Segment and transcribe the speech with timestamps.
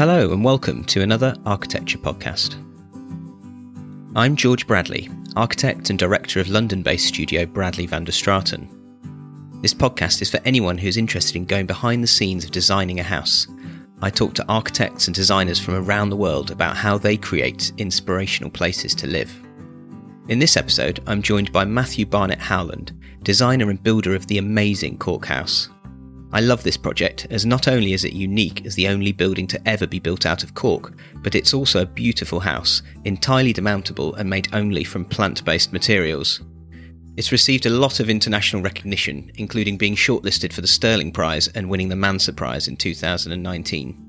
[0.00, 2.54] Hello, and welcome to another architecture podcast.
[4.16, 8.66] I'm George Bradley, architect and director of London based studio Bradley van der Straeten.
[9.60, 13.02] This podcast is for anyone who's interested in going behind the scenes of designing a
[13.02, 13.46] house.
[14.00, 18.48] I talk to architects and designers from around the world about how they create inspirational
[18.48, 19.30] places to live.
[20.28, 24.96] In this episode, I'm joined by Matthew Barnett Howland, designer and builder of the amazing
[24.96, 25.68] Cork House.
[26.32, 29.68] I love this project as not only is it unique as the only building to
[29.68, 34.30] ever be built out of cork, but it's also a beautiful house, entirely demountable and
[34.30, 36.40] made only from plant based materials.
[37.16, 41.68] It's received a lot of international recognition, including being shortlisted for the Stirling Prize and
[41.68, 44.06] winning the Manser Prize in 2019.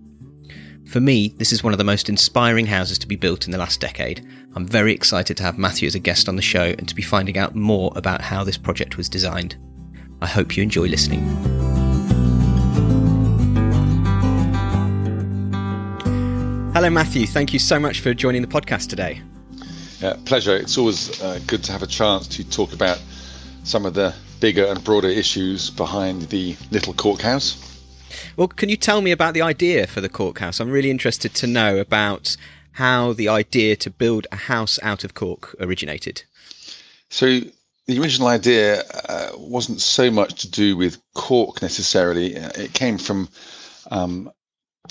[0.85, 3.57] For me, this is one of the most inspiring houses to be built in the
[3.57, 4.27] last decade.
[4.55, 7.01] I'm very excited to have Matthew as a guest on the show and to be
[7.01, 9.55] finding out more about how this project was designed.
[10.21, 11.60] I hope you enjoy listening.
[16.73, 17.27] Hello, Matthew.
[17.27, 19.21] Thank you so much for joining the podcast today.
[19.99, 20.55] Yeah, pleasure.
[20.55, 22.97] It's always uh, good to have a chance to talk about
[23.65, 27.57] some of the bigger and broader issues behind the little Cork House.
[28.37, 30.61] Well, can you tell me about the idea for the Cork House?
[30.61, 32.37] I'm really interested to know about
[32.71, 36.23] how the idea to build a house out of cork originated.
[37.09, 37.41] So,
[37.87, 42.35] the original idea uh, wasn't so much to do with cork necessarily.
[42.35, 43.27] It came from
[43.91, 44.31] um,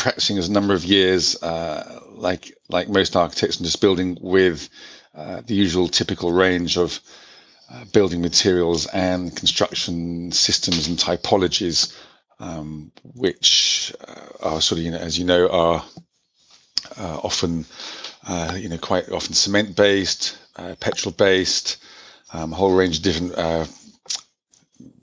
[0.00, 4.68] practicing as a number of years, uh, like like most architects, and just building with
[5.14, 6.98] uh, the usual typical range of
[7.70, 11.94] uh, building materials and construction systems and typologies,
[12.40, 15.84] um, which uh, are sort of you know as you know are
[16.98, 17.66] uh, often
[18.26, 20.38] uh, you know quite often cement based,
[20.80, 21.76] petrol based,
[22.32, 23.34] um, a whole range of different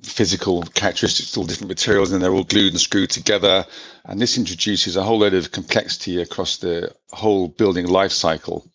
[0.08, 3.66] physical characteristics, all different materials, and they're all glued and screwed together.
[4.06, 8.66] And this introduces a whole load of complexity across the whole building life cycle.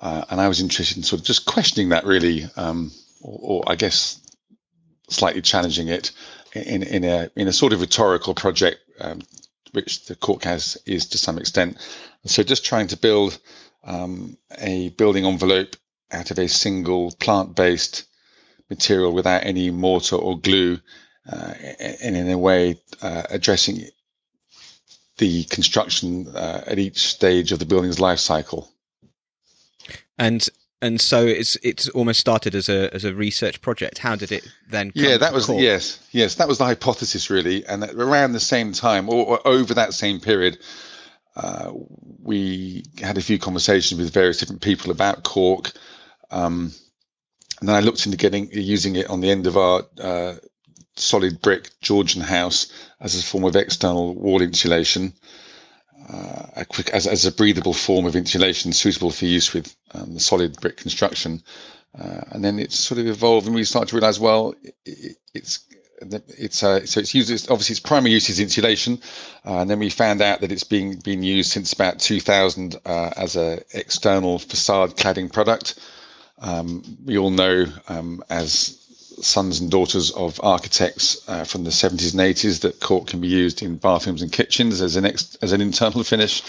[0.00, 3.64] Uh, and I was interested in sort of just questioning that really, um, or, or,
[3.66, 4.20] I guess
[5.08, 6.12] slightly challenging it
[6.54, 9.20] in, in a in a sort of rhetorical project, um,
[9.72, 11.78] which the House is to some extent.
[12.26, 13.38] So just trying to build
[13.84, 15.76] um, a building envelope
[16.12, 18.04] out of a single plant-based
[18.70, 20.78] material without any mortar or glue,
[21.30, 21.54] uh,
[22.02, 23.84] and in a way uh, addressing
[25.18, 28.70] the construction uh, at each stage of the building's life cycle.
[30.18, 30.48] And
[30.82, 33.98] and so it's it's almost started as a as a research project.
[33.98, 34.92] How did it then?
[34.94, 39.08] yeah, that was yes, yes, that was the hypothesis really, and around the same time
[39.08, 40.58] or, or over that same period.
[41.36, 41.72] Uh,
[42.22, 45.72] we had a few conversations with various different people about cork,
[46.30, 46.70] um,
[47.64, 50.34] and then I looked into getting using it on the end of our uh,
[50.96, 52.70] solid brick Georgian house
[53.00, 55.14] as a form of external wall insulation,
[56.12, 60.12] uh, a quick, as, as a breathable form of insulation suitable for use with um,
[60.12, 61.42] the solid brick construction.
[61.98, 64.54] Uh, and then it sort of evolved, and we started to realize, well,
[64.84, 65.60] it, it's
[66.02, 67.30] it's uh, so it's used.
[67.30, 69.00] It's, obviously, its primary use is insulation,
[69.46, 73.10] uh, and then we found out that it's being been used since about 2000 uh,
[73.16, 75.78] as a external facade cladding product.
[76.44, 78.78] Um, we all know um, as
[79.22, 83.28] sons and daughters of architects uh, from the 70s and 80s that cork can be
[83.28, 86.42] used in bathrooms and kitchens as an ex- as an internal finish.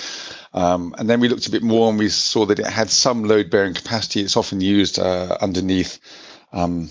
[0.53, 3.23] Um, and then we looked a bit more and we saw that it had some
[3.23, 4.19] load bearing capacity.
[4.19, 5.97] It's often used uh, underneath
[6.51, 6.89] um,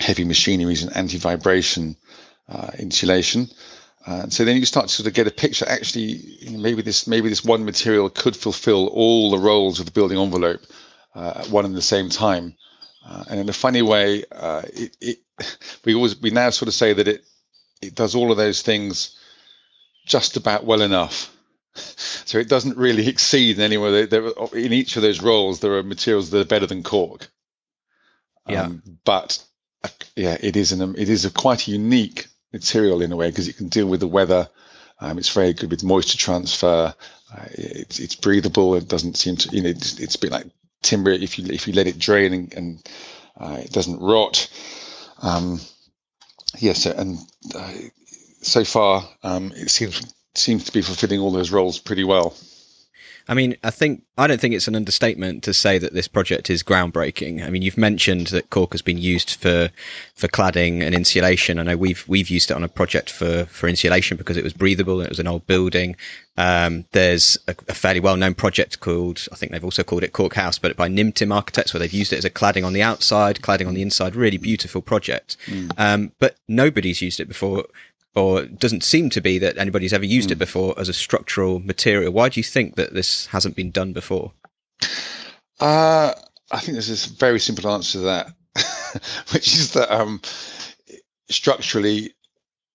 [0.00, 1.96] heavy machineries and anti vibration
[2.48, 3.48] uh, insulation.
[4.04, 5.68] Uh, so then you start to sort of get a picture.
[5.68, 6.20] Actually,
[6.50, 10.60] maybe this maybe this one material could fulfil all the roles of the building envelope
[11.16, 12.54] at one and the same time.
[13.08, 15.18] Uh, and in a funny way, uh, it, it,
[15.84, 17.24] we always we now sort of say that it
[17.82, 19.18] it does all of those things
[20.06, 21.32] just about well enough.
[22.24, 24.06] So it doesn't really exceed in any way.
[24.06, 27.28] There, in each of those roles, there are materials that are better than cork.
[28.48, 29.44] Yeah, um, but
[29.84, 33.28] uh, yeah, it is an it is a quite a unique material in a way
[33.28, 34.48] because it can deal with the weather.
[35.00, 36.94] Um, it's very good with moisture transfer.
[37.32, 38.74] Uh, it's it's breathable.
[38.74, 40.46] It doesn't seem to you know it's, it's a bit like
[40.82, 42.88] timber if you if you let it drain and, and
[43.38, 44.48] uh, it doesn't rot.
[45.22, 45.60] Um,
[46.58, 47.18] yes, and
[47.54, 47.72] uh,
[48.42, 52.34] so far um, it seems seems to be fulfilling all those roles pretty well.
[53.28, 56.48] I mean, I think I don't think it's an understatement to say that this project
[56.48, 57.44] is groundbreaking.
[57.44, 59.68] I mean, you've mentioned that cork has been used for
[60.14, 61.58] for cladding and insulation.
[61.58, 64.52] I know we've we've used it on a project for for insulation because it was
[64.52, 65.96] breathable and it was an old building.
[66.38, 70.12] Um, there's a, a, fairly well known project called I think they've also called it
[70.12, 72.82] Cork House, but by Nimtim Architects, where they've used it as a cladding on the
[72.82, 74.14] outside, cladding on the inside.
[74.14, 75.36] Really beautiful project.
[75.46, 75.72] Mm.
[75.78, 77.64] Um, but nobody's used it before
[78.16, 80.32] or it doesn't seem to be that anybody's ever used mm.
[80.32, 80.40] it hmm.
[80.40, 82.12] before as a structural material.
[82.12, 84.32] Why do you think that this hasn't been done before?
[85.60, 86.14] Uh,
[86.50, 88.26] I think there's a very simple answer to that,
[89.32, 90.22] which is that um,
[91.28, 92.14] structurally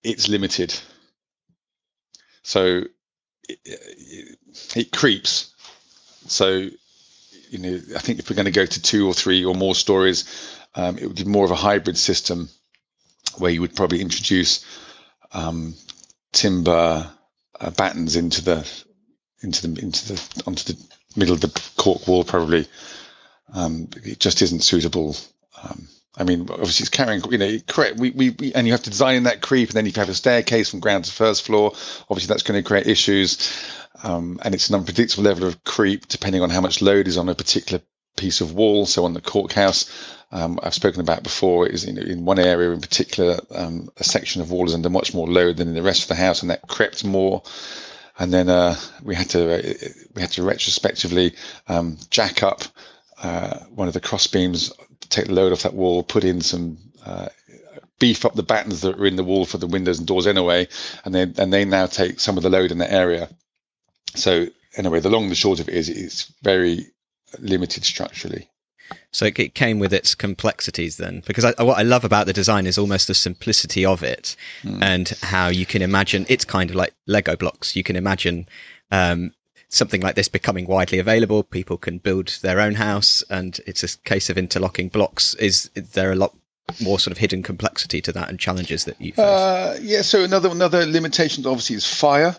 [0.04, 0.80] it's limited.
[2.44, 2.84] So
[3.50, 4.38] it, it,
[4.76, 5.54] it creeps.
[6.28, 6.70] So
[7.50, 9.76] you know, I think if we're going to go to two or three or more
[9.76, 10.24] stories,
[10.76, 12.50] um, it would be more of a hybrid system
[13.40, 14.66] where you would probably introduce
[15.34, 15.76] um,
[16.32, 17.10] timber
[17.60, 18.84] uh, battens into the
[19.42, 20.80] into the into the onto the
[21.16, 22.24] middle of the cork wall.
[22.24, 22.68] Probably
[23.54, 25.16] um, it just isn't suitable.
[25.64, 25.88] Um,
[26.18, 27.98] I mean, obviously, it's carrying, you know, correct.
[27.98, 30.02] We, we, we, and you have to design in that creep, and then if you
[30.02, 31.72] have a staircase from ground to first floor.
[32.10, 33.52] Obviously, that's going to create issues.
[34.04, 37.30] Um, and it's an unpredictable level of creep depending on how much load is on
[37.30, 37.82] a particular
[38.16, 38.86] piece of wall.
[38.86, 39.90] So on the cork house,
[40.32, 44.42] um, I've spoken about before, is in, in one area in particular, um, a section
[44.42, 46.50] of wall is under much more load than in the rest of the house, and
[46.50, 47.44] that crept more.
[48.18, 49.74] And then uh, we had to uh,
[50.14, 51.34] we had to retrospectively
[51.68, 52.64] um, jack up
[53.24, 54.72] uh, one of the cross beams,
[55.10, 57.28] take the load off that wall, put in some uh,
[58.00, 60.68] beef up the battens that are in the wall for the windows and doors anyway,
[61.04, 63.30] and then and they now take some of the load in that area.
[64.16, 66.88] So anyway, the long and the short of it is it's very
[67.40, 68.48] limited structurally.
[69.12, 72.68] So it came with its complexities then, because I, what I love about the design
[72.68, 74.82] is almost the simplicity of it, mm.
[74.82, 77.76] and how you can imagine it's kind of like Lego blocks.
[77.76, 78.48] You can imagine
[78.92, 79.34] um,
[79.70, 81.44] something like this becoming widely available.
[81.44, 85.36] People can build their own house, and it's a case of interlocking blocks.
[85.36, 86.36] Is there a lot
[86.82, 89.20] more sort of hidden complexity to that and challenges that you face?
[89.20, 90.02] Uh, yeah.
[90.02, 92.36] So another another limitation obviously is fire.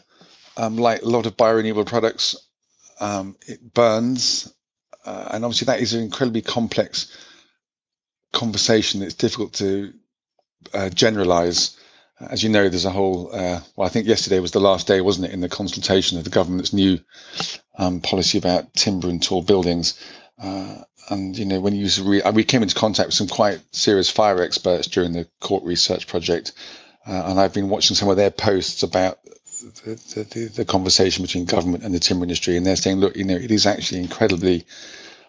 [0.58, 2.36] Um, like a lot of biorenewable products,
[3.00, 4.52] um, it burns
[5.04, 7.16] uh, and obviously that is an incredibly complex
[8.32, 9.92] conversation It's difficult to
[10.74, 11.76] uh, generalize.
[12.20, 13.30] As you know, there's a whole.
[13.32, 16.24] Uh, well, I think yesterday was the last day, wasn't it, in the consultation of
[16.24, 16.98] the government's new
[17.78, 19.98] um, policy about timber and tall buildings.
[20.42, 20.78] Uh,
[21.10, 24.40] and you know, when you re- we came into contact with some quite serious fire
[24.40, 26.52] experts during the cork research project,
[27.06, 29.18] uh, and I've been watching some of their posts about
[29.84, 33.24] the, the, the, conversation between government and the timber industry, and they're saying, look, you
[33.24, 34.64] know, it is actually incredibly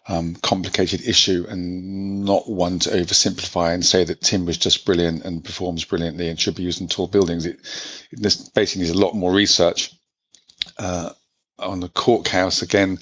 [0.07, 5.23] um, complicated issue and not one to oversimplify and say that timber is just brilliant
[5.23, 7.45] and performs brilliantly and should be used in tall buildings.
[7.45, 7.59] It,
[8.11, 9.93] this basically needs a lot more research.
[10.77, 11.11] Uh,
[11.59, 12.97] on the cork house, again,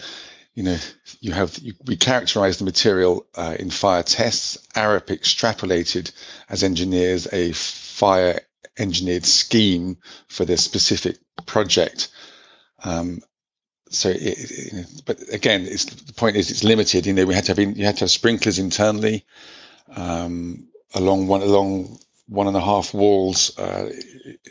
[0.54, 0.78] you know,
[1.22, 4.58] you have you, we characterize the material uh, in fire tests.
[4.76, 6.12] Arup extrapolated
[6.50, 8.42] as engineers a fire
[8.82, 9.98] engineered scheme
[10.28, 12.10] for this specific project.
[12.84, 13.22] Um,
[13.90, 17.06] so, it, but again, it's the point is it's limited.
[17.06, 19.26] You know, we had to have you had to have sprinklers internally
[19.96, 23.92] um, along one along one and a half walls uh,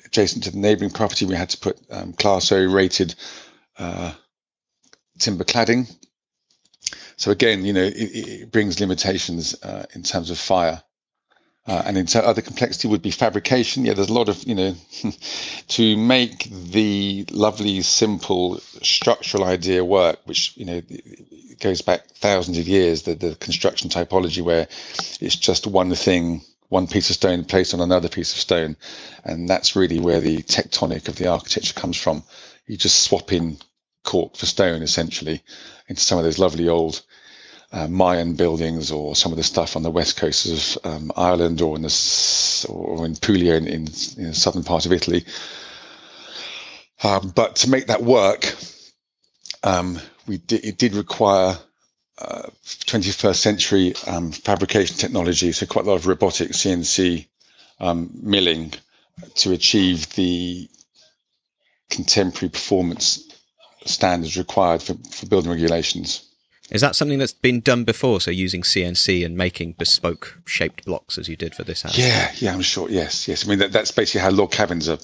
[0.04, 1.24] adjacent to the neighbouring property.
[1.24, 3.14] We had to put um, Class O rated
[3.78, 4.12] uh,
[5.18, 5.90] timber cladding.
[7.16, 10.82] So again, you know, it, it brings limitations uh, in terms of fire.
[11.66, 13.84] Uh, and in t- other complexity would be fabrication.
[13.84, 14.74] Yeah, there's a lot of, you know,
[15.68, 20.82] to make the lovely, simple structural idea work, which, you know,
[21.60, 24.66] goes back thousands of years, the, the construction typology where
[25.20, 26.40] it's just one thing,
[26.70, 28.76] one piece of stone placed on another piece of stone.
[29.24, 32.22] And that's really where the tectonic of the architecture comes from.
[32.66, 33.58] You just swap in
[34.02, 35.42] cork for stone, essentially,
[35.88, 37.02] into some of those lovely old
[37.72, 40.46] uh, Mayan buildings or some of the stuff on the west coast
[40.84, 43.86] of um, Ireland or in the or in Puglia in, in,
[44.16, 45.24] in the southern part of Italy.
[47.02, 48.54] Um, but to make that work,
[49.62, 51.56] um, we did, it did require
[52.18, 57.26] uh, 21st century um, fabrication technology, so quite a lot of robotic CNC
[57.78, 58.72] um, milling
[59.36, 60.68] to achieve the
[61.88, 63.26] contemporary performance
[63.86, 66.29] standards required for, for building regulations.
[66.70, 68.20] Is that something that's been done before?
[68.20, 71.98] So using CNC and making bespoke shaped blocks as you did for this house?
[71.98, 72.88] Yeah, yeah, I'm sure.
[72.88, 73.44] Yes, yes.
[73.44, 74.98] I mean, that, that's basically how log cabins are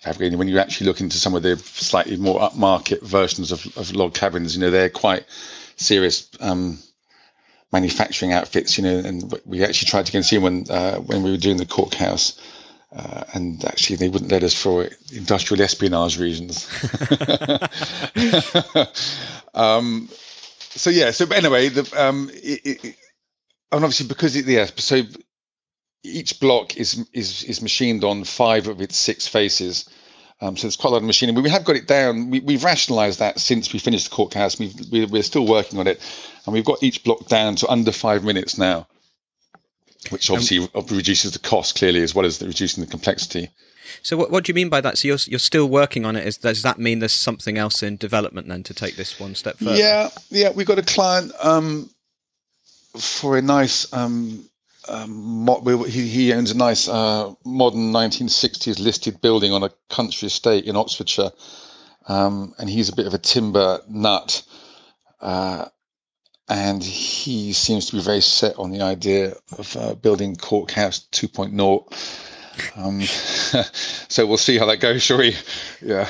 [0.00, 0.38] fabricated.
[0.38, 4.14] When you actually look into some of the slightly more upmarket versions of, of log
[4.14, 5.26] cabins, you know, they're quite
[5.76, 6.78] serious um,
[7.72, 11.22] manufacturing outfits, you know, and we actually tried to go and see when, uh, when
[11.22, 12.40] we were doing the cork house.
[12.92, 16.68] Uh, and actually, they wouldn't let us for industrial espionage reasons.
[19.54, 20.08] um,
[20.70, 21.10] so yeah.
[21.10, 22.84] So anyway, the um, it, it,
[23.72, 25.02] and obviously because it, yeah, so
[26.02, 29.88] each block is is is machined on five of its six faces.
[30.42, 31.34] Um, so there's quite a lot of machining.
[31.34, 32.30] We have got it down.
[32.30, 34.58] We, have rationalised that since we finished the cork house.
[34.58, 34.72] we
[35.04, 36.00] we're still working on it,
[36.46, 38.86] and we've got each block down to under five minutes now,
[40.08, 43.50] which obviously um, reduces the cost clearly as well as the reducing the complexity.
[44.02, 44.98] So what, what do you mean by that?
[44.98, 46.26] So you're you're still working on it.
[46.26, 49.58] Is, does that mean there's something else in development then to take this one step
[49.58, 49.76] further?
[49.76, 50.50] Yeah, yeah.
[50.50, 51.90] We got a client um,
[52.98, 53.92] for a nice.
[53.92, 54.44] Um,
[54.88, 55.46] um,
[55.86, 61.30] he, owns a nice uh, modern 1960s listed building on a country estate in Oxfordshire,
[62.08, 64.42] um, and he's a bit of a timber nut.
[65.20, 65.66] Uh,
[66.48, 71.06] and he seems to be very set on the idea of uh, building Cork House
[71.12, 72.29] 2.0
[72.76, 75.36] um, so we'll see how that goes, shall we?
[75.82, 76.08] Yeah.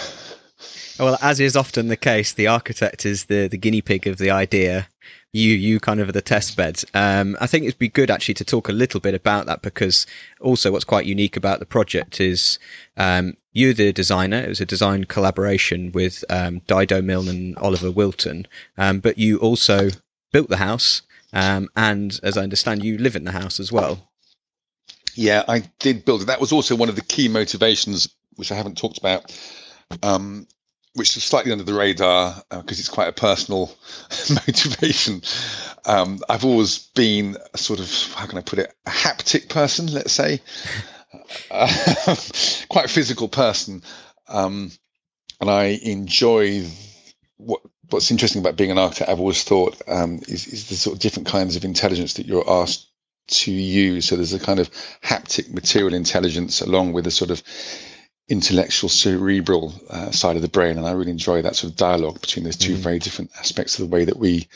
[1.00, 4.30] Well, as is often the case, the architect is the, the guinea pig of the
[4.30, 4.86] idea.
[5.32, 6.82] You you kind of are the test bed.
[6.92, 10.06] Um, I think it'd be good actually to talk a little bit about that because
[10.40, 12.58] also what's quite unique about the project is
[12.96, 14.38] um, you're the designer.
[14.38, 19.38] It was a design collaboration with um, Dido Milne and Oliver Wilton, um, but you
[19.38, 19.88] also
[20.32, 24.09] built the house, um, and as I understand, you live in the house as well.
[25.14, 26.26] Yeah, I did build it.
[26.26, 29.36] That was also one of the key motivations, which I haven't talked about,
[30.02, 30.46] um,
[30.94, 33.74] which is slightly under the radar because uh, it's quite a personal
[34.30, 35.22] motivation.
[35.84, 39.86] Um, I've always been a sort of, how can I put it, a haptic person,
[39.92, 40.40] let's say,
[41.50, 41.66] uh,
[42.68, 43.82] quite a physical person.
[44.28, 44.70] Um,
[45.40, 46.66] and I enjoy
[47.38, 49.10] what what's interesting about being an architect.
[49.10, 52.48] I've always thought um, is, is the sort of different kinds of intelligence that you're
[52.48, 52.89] asked
[53.30, 54.06] to use.
[54.06, 54.70] So there's a kind of
[55.02, 57.42] haptic material intelligence along with a sort of
[58.28, 60.78] intellectual cerebral uh, side of the brain.
[60.78, 62.82] And I really enjoy that sort of dialogue between those 2 mm-hmm.
[62.82, 64.48] very different aspects of the way that we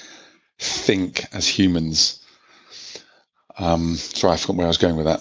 [0.59, 2.21] think as humans.
[3.59, 5.21] Um, sorry, I forgot where I was going with that.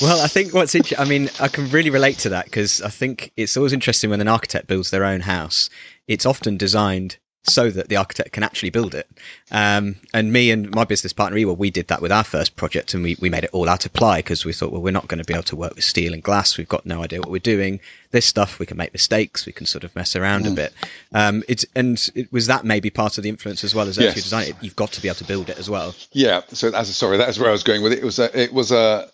[0.00, 2.88] Well, I think what's interesting, I mean, I can really relate to that because I
[2.88, 5.68] think it's always interesting when an architect builds their own house.
[6.06, 7.16] It's often designed
[7.48, 9.08] so that the architect can actually build it.
[9.50, 12.94] Um, and me and my business partner, Ewa, we did that with our first project
[12.94, 15.08] and we, we made it all out of ply because we thought, well, we're not
[15.08, 16.58] going to be able to work with steel and glass.
[16.58, 17.80] We've got no idea what we're doing.
[18.10, 19.46] This stuff, we can make mistakes.
[19.46, 20.52] We can sort of mess around mm.
[20.52, 20.72] a bit.
[21.12, 24.14] Um, it's, and it was that maybe part of the influence as well as yes.
[24.14, 24.56] design it.
[24.60, 25.94] You've got to be able to build it as well.
[26.12, 26.42] Yeah.
[26.48, 27.98] So as a, sorry, that's where I was going with it.
[27.98, 29.08] It was a, it was a,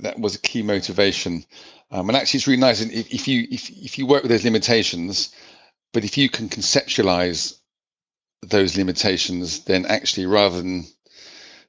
[0.00, 1.44] that was a key motivation.
[1.90, 2.82] Um, and actually it's really nice.
[2.82, 5.34] And if, if you, if, if you work with those limitations,
[5.94, 7.57] but if you can conceptualize
[8.42, 10.86] those limitations, then actually rather than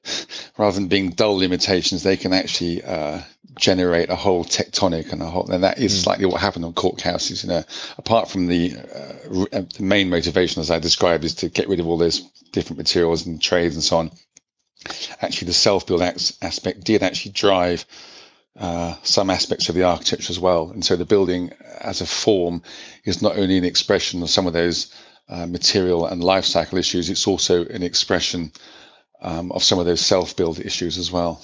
[0.58, 3.20] rather than being dull limitations, they can actually uh,
[3.58, 5.50] generate a whole tectonic and a whole.
[5.50, 6.02] And that is mm.
[6.02, 7.42] slightly what happened on Cork houses.
[7.42, 7.64] You know,
[7.98, 11.80] apart from the uh, uh, the main motivation, as I described, is to get rid
[11.80, 12.20] of all those
[12.52, 14.10] different materials and trades and so on.
[15.20, 17.84] Actually, the self-build aspect did actually drive
[18.58, 20.70] uh, some aspects of the architecture as well.
[20.70, 22.62] And so the building as a form
[23.04, 24.94] is not only an expression of some of those
[25.30, 28.52] uh, material and life cycle issues, it's also an expression
[29.22, 31.40] um, of some of those self build issues as well.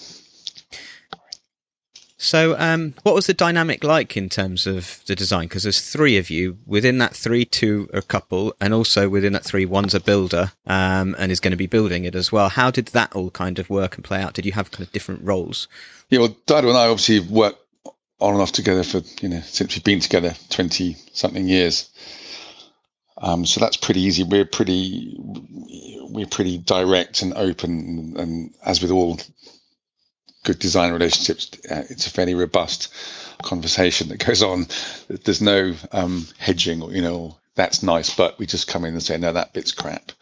[2.18, 5.48] So, um, what was the dynamic like in terms of the design?
[5.48, 6.58] Because there's three of you.
[6.66, 10.50] Within that three, two are a couple, and also within that three, one's a builder
[10.66, 12.48] um, and is going to be building it as well.
[12.48, 14.34] How did that all kind of work and play out?
[14.34, 15.68] Did you have kind of different roles?
[16.08, 17.60] Yeah, well, Dido and I obviously worked
[18.18, 21.90] on and off together for you know since we've been together twenty something years.
[23.18, 24.22] Um, so that's pretty easy.
[24.22, 29.18] We're pretty we're pretty direct and open, and as with all
[30.44, 32.92] good design relationships, uh, it's a fairly robust
[33.42, 34.66] conversation that goes on.
[35.08, 39.02] There's no um, hedging, or you know, that's nice, but we just come in and
[39.02, 40.12] say, no, that bit's crap.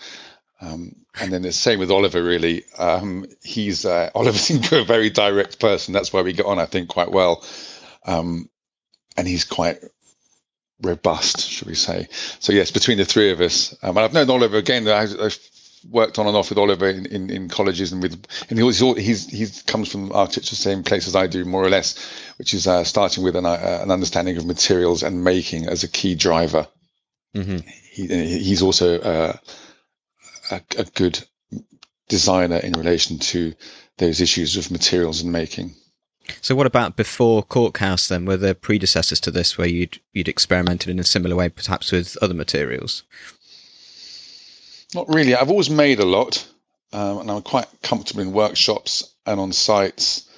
[0.61, 2.23] Um, and then the same with Oliver.
[2.23, 5.93] Really, um, he's uh, Oliver's a very direct person.
[5.93, 7.45] That's why we get on, I think, quite well.
[8.07, 8.49] Um,
[9.17, 9.79] and he's quite
[10.85, 12.09] robust, should we say?
[12.39, 14.87] So yes, between the three of us, um, and I've known Oliver again.
[14.89, 15.39] I, have
[15.91, 19.29] worked on and off with Oliver in, in, in colleges and with, and he's he's
[19.29, 21.99] he comes from architecture, the same place as I do, more or less,
[22.39, 25.89] which is uh, starting with an, uh, an understanding of materials and making as a
[25.89, 26.67] key driver.
[27.35, 27.69] Mm-hmm.
[27.91, 28.07] He,
[28.39, 29.37] he's also uh,
[30.51, 31.23] a, a good
[32.09, 33.55] designer in relation to
[33.99, 35.75] those issues of materials and making.
[36.41, 38.09] So, what about before Cork House?
[38.09, 41.93] Then, were there predecessors to this where you'd you'd experimented in a similar way, perhaps
[41.93, 43.03] with other materials?
[44.95, 45.35] Not really.
[45.35, 46.47] I've always made a lot,
[46.93, 50.29] um, and I'm quite comfortable in workshops and on sites.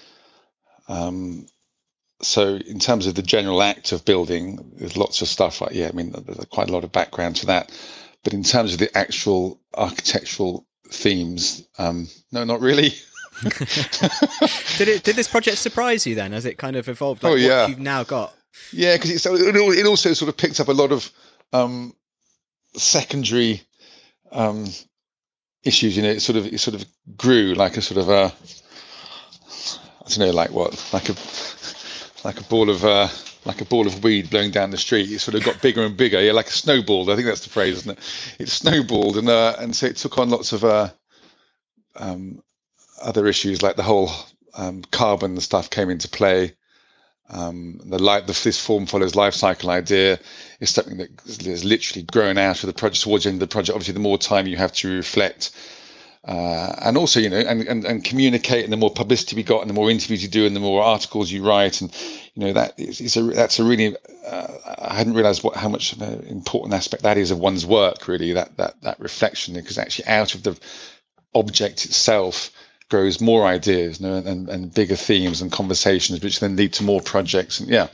[0.89, 1.47] Um,
[2.23, 5.61] so, in terms of the general act of building, there's lots of stuff.
[5.61, 7.71] Like, yeah, I mean, there's quite a lot of background to that.
[8.25, 12.95] But in terms of the actual architectural themes, um, no, not really.
[14.79, 15.03] did it?
[15.05, 17.23] Did this project surprise you then, as it kind of evolved?
[17.23, 18.35] Like oh yeah, you've now got.
[18.73, 21.11] Yeah, because it, it also sort of picked up a lot of
[21.53, 21.95] um,
[22.75, 23.63] secondary
[24.33, 24.67] um,
[25.65, 25.97] issues.
[25.97, 28.33] You know, it sort of it sort of grew like a sort of a
[30.07, 31.17] I don't know, like what, like a
[32.25, 33.09] like a ball of uh,
[33.45, 35.11] like a ball of weed blowing down the street.
[35.11, 36.21] It sort of got bigger and bigger.
[36.21, 37.11] Yeah, like a snowball.
[37.11, 38.37] I think that's the phrase, isn't it?
[38.39, 40.91] It snowballed, and uh, and so it took on lots of uh,
[41.97, 42.41] um,
[43.03, 44.11] other issues, like the whole
[44.55, 46.55] um, carbon stuff came into play.
[47.29, 50.21] Um, the light, the, this form follows life cycle idea
[50.61, 53.53] is something that is literally grown out of the project towards the end of the
[53.53, 53.75] project.
[53.75, 55.51] Obviously, the more time you have to reflect
[56.27, 59.61] uh, and also, you know, and, and, and communicate, and the more publicity we got,
[59.61, 61.95] and the more interviews you do, and the more articles you write, and
[62.35, 64.49] you know that is, a that's a really uh,
[64.79, 68.09] I hadn't realised what how much of an important aspect that is of one's work,
[68.09, 70.59] really that that that reflection, because actually out of the
[71.33, 72.51] object itself
[72.89, 76.85] grows more ideas, you know, and, and bigger themes and conversations, which then lead to
[76.85, 77.89] more projects, and yeah,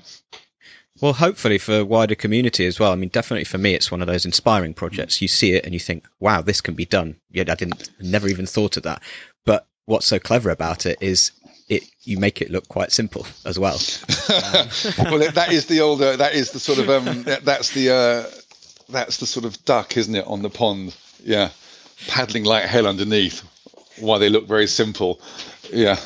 [1.02, 2.92] well, hopefully for a wider community as well.
[2.92, 5.20] I mean, definitely for me, it's one of those inspiring projects.
[5.20, 8.28] You see it and you think, "Wow, this can be done." Yeah, I didn't, never
[8.28, 9.02] even thought of that.
[9.44, 11.32] But what's so clever about it is
[11.68, 13.74] it you make it look quite simple as well.
[13.74, 14.68] Um.
[15.18, 16.16] well, that is the older.
[16.16, 17.24] That is the sort of um.
[17.24, 18.30] That's the uh.
[18.88, 20.94] That's the sort of duck, isn't it, on the pond?
[21.24, 21.50] Yeah,
[22.06, 23.42] paddling like hell underneath.
[24.00, 25.20] Why they look very simple
[25.72, 25.96] yeah.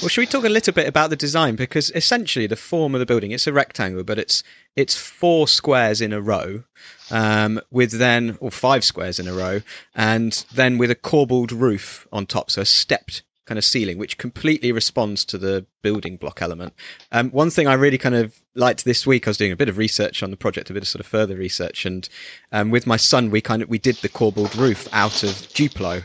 [0.00, 2.98] Well, should we talk a little bit about the design because essentially the form of
[2.98, 4.42] the building it's a rectangle, but it's
[4.74, 6.64] it's four squares in a row,
[7.10, 9.60] um, with then or five squares in a row,
[9.94, 14.18] and then with a corbelled roof on top, so a stepped kind of ceiling, which
[14.18, 16.72] completely responds to the building block element.
[17.10, 19.68] Um, one thing I really kind of liked this week, I was doing a bit
[19.68, 22.08] of research on the project, a bit of sort of further research, and
[22.52, 26.02] um, with my son, we kind of we did the corbelled roof out of Duplo,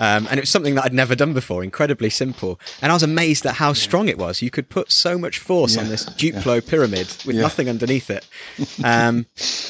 [0.00, 2.58] um, and it was something that I'd never done before, incredibly simple.
[2.80, 4.40] And I was amazed at how strong it was.
[4.40, 5.82] You could put so much force yeah.
[5.82, 6.70] on this Duplo yeah.
[6.70, 7.42] pyramid with yeah.
[7.42, 8.26] nothing underneath it.
[8.82, 9.26] Um,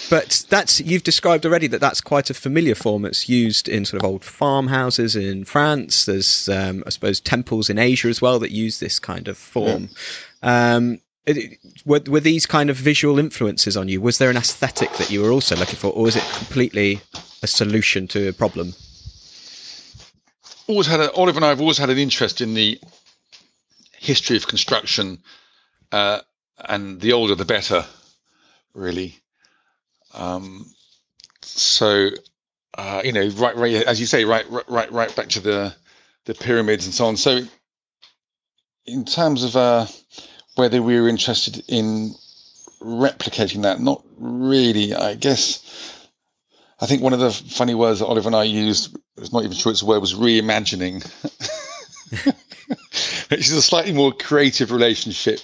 [0.09, 3.05] but that's you've described already that that's quite a familiar form.
[3.05, 6.07] It's used in sort of old farmhouses in France.
[6.07, 9.89] There's, um, I suppose, temples in Asia as well that use this kind of form.
[10.43, 11.01] Um,
[11.85, 14.01] were, were these kind of visual influences on you?
[14.01, 17.01] Was there an aesthetic that you were also looking for, or was it completely
[17.43, 18.75] a solution to a problem?
[20.71, 22.81] Always had a, Oliver and I have always had an interest in the
[23.99, 25.19] history of construction,
[25.93, 26.21] uh,
[26.59, 27.85] and the older the better,
[28.75, 29.19] really.
[30.15, 30.67] Um,
[31.43, 32.11] so,
[32.79, 35.75] uh, you know, right, right, as you say, right, right, right back to the
[36.27, 37.17] the pyramids and so on.
[37.17, 37.41] So,
[38.87, 39.87] in terms of uh,
[40.55, 42.15] whether we were interested in
[42.81, 44.95] replicating that, not really.
[44.95, 46.09] I guess
[46.81, 49.57] I think one of the funny words that Oliver and I used, was not even
[49.57, 51.05] sure it's a word, was reimagining,
[53.31, 55.41] which is a slightly more creative relationship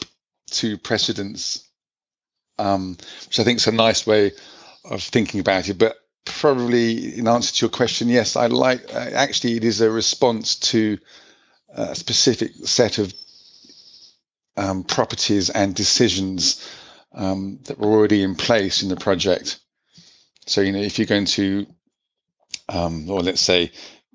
[0.51, 1.69] to precedents,
[2.59, 4.33] um, which I think is a nice way
[4.85, 5.79] of thinking about it.
[5.79, 10.57] But probably in answer to your question, yes, I like, actually, it is a response
[10.57, 10.99] to
[11.71, 13.12] a specific set of
[14.57, 16.67] um, properties and decisions
[17.12, 19.61] um, that were already in place in the project
[20.47, 21.67] so, you know, if you're going to,
[22.69, 23.71] um, or let's say,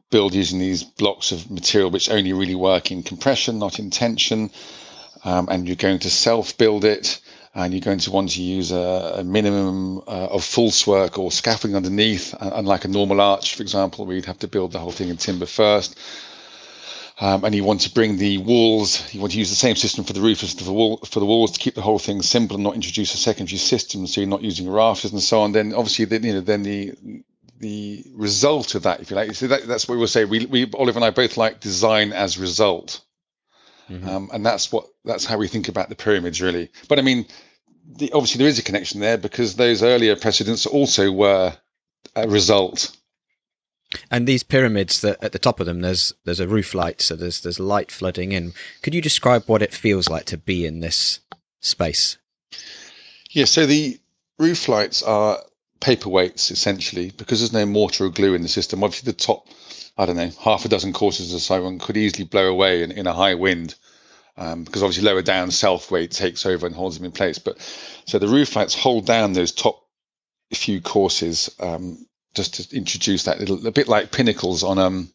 [0.09, 4.51] build using these blocks of material which only really work in compression, not in tension,
[5.23, 7.19] um, and you're going to self build it,
[7.55, 11.31] and you're going to want to use a, a minimum uh, of false work or
[11.31, 14.91] scaffolding underneath, uh, unlike a normal arch, for example, you'd have to build the whole
[14.91, 15.97] thing in timber first.
[17.19, 20.03] Um, and you want to bring the walls, you want to use the same system
[20.03, 22.21] for the roof as for the, wall, for the walls to keep the whole thing
[22.23, 25.51] simple and not introduce a secondary system, so you're not using rafters and so on.
[25.51, 26.93] Then obviously, the, you know, then the
[27.61, 30.25] the result of that, if you like, so that, that's what we will say.
[30.25, 33.01] We, we, Oliver and I both like design as result,
[33.89, 34.07] mm-hmm.
[34.07, 36.69] um, and that's what that's how we think about the pyramids, really.
[36.89, 37.25] But I mean,
[37.87, 41.55] the, obviously there is a connection there because those earlier precedents also were
[42.15, 42.95] a result
[44.09, 47.15] and these pyramids that at the top of them, there's there's a roof light, so
[47.15, 48.53] there's there's light flooding in.
[48.81, 51.19] Could you describe what it feels like to be in this
[51.59, 52.17] space?
[53.31, 53.99] Yeah, so the
[54.39, 55.43] roof lights are
[55.81, 58.83] paperweights essentially because there's no mortar or glue in the system.
[58.83, 59.47] Obviously, the top,
[59.97, 63.07] I don't know, half a dozen courses or so could easily blow away in, in
[63.07, 63.75] a high wind.
[64.37, 67.37] Um, because obviously lower down self weight takes over and holds them in place.
[67.37, 67.57] But
[68.05, 69.85] so the roof lights hold down those top
[70.53, 75.11] few courses um, just to introduce that little a bit like pinnacles on um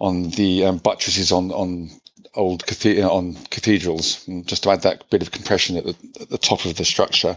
[0.00, 1.90] on the um, buttresses on on
[2.34, 6.38] old cathed- on cathedrals, just to add that bit of compression at the, at the
[6.38, 7.36] top of the structure.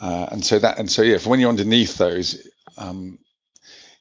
[0.00, 2.46] Uh, and so that and so yeah, for when you're underneath those,
[2.78, 3.18] um,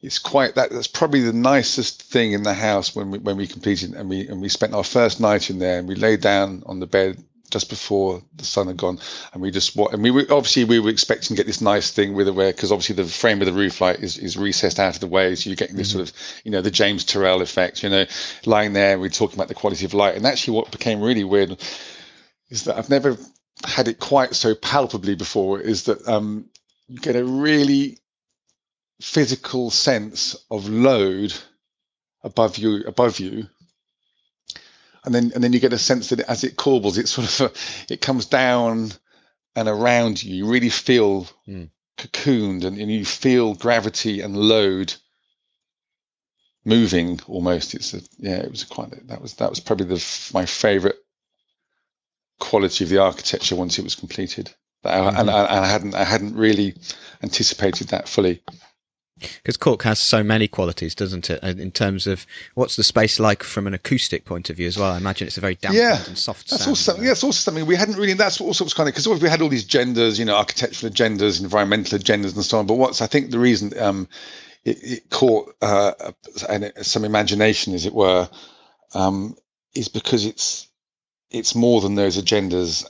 [0.02, 0.72] it's quite that.
[0.72, 4.28] That's probably the nicest thing in the house when we when we completed and we
[4.28, 7.24] and we spent our first night in there and we lay down on the bed
[7.52, 9.00] just before the sun had gone,
[9.34, 11.92] and we just what and we were obviously we were expecting to get this nice
[11.92, 14.80] thing with the where because obviously the frame of the roof light is, is recessed
[14.80, 16.00] out of the way, so you're getting this mm-hmm.
[16.00, 18.06] sort of you know the James Turrell effect, you know,
[18.46, 19.00] lying there.
[19.00, 21.58] We're talking about the quality of light, and actually what became really weird
[22.50, 23.18] is that I've never
[23.68, 26.50] had it quite so palpably before is that um,
[26.88, 28.00] you get a really
[29.02, 31.34] physical sense of load
[32.24, 33.48] above you above you.
[35.04, 37.42] And then and then you get a sense that as it corbels it sort of
[37.42, 37.60] uh,
[37.94, 38.92] it comes down
[39.56, 40.36] and around you.
[40.36, 41.70] You really feel mm.
[41.98, 44.94] cocooned and, and you feel gravity and load
[46.66, 47.76] moving almost.
[47.76, 50.98] It's a yeah it was quite that was that was probably the my favorite
[52.40, 54.54] quality of the architecture once it was completed
[54.86, 55.08] mm-hmm.
[55.08, 56.76] and, and I hadn't i hadn't really
[57.24, 58.42] anticipated that fully
[59.20, 61.42] because Cork has so many qualities, doesn't it?
[61.42, 64.92] In terms of what's the space like from an acoustic point of view as well.
[64.92, 66.50] I imagine it's a very damp yeah, and soft.
[66.50, 67.06] That's sound, also something.
[67.06, 68.14] Yeah, it's also something we hadn't really.
[68.14, 71.42] That's also was kind of because we had all these genders, you know, architectural agendas,
[71.42, 72.66] environmental agendas, and so on.
[72.66, 74.10] But what's I think the reason um,
[74.66, 75.94] it, it, caught uh,
[76.82, 78.30] some imagination, as it were,
[78.94, 79.38] um,
[79.76, 80.68] is because it's
[81.32, 82.86] it's more than those agendas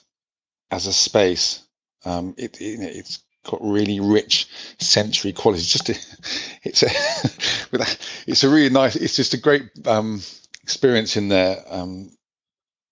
[0.71, 1.63] as a space.
[2.05, 4.47] Um, it, it, it's got really rich
[4.79, 5.67] sensory qualities.
[5.67, 5.93] Just a,
[6.63, 6.83] it's
[7.73, 7.85] a
[8.27, 8.95] it's a really nice.
[8.95, 10.21] It's just a great um,
[10.63, 11.63] experience in there.
[11.69, 12.11] Um,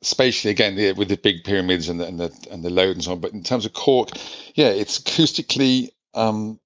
[0.03, 3.13] spatially again with the big pyramids and the, and the and the load and so
[3.13, 3.19] on.
[3.19, 4.09] But in terms of Cork,
[4.55, 6.59] yeah, it's acoustically um,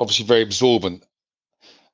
[0.00, 1.04] obviously very absorbent.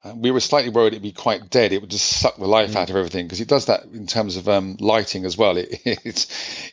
[0.05, 1.73] Uh, we were slightly worried it'd be quite dead.
[1.73, 2.77] It would just suck the life mm.
[2.77, 5.57] out of everything because it does that in terms of um, lighting as well.
[5.57, 6.27] It, it,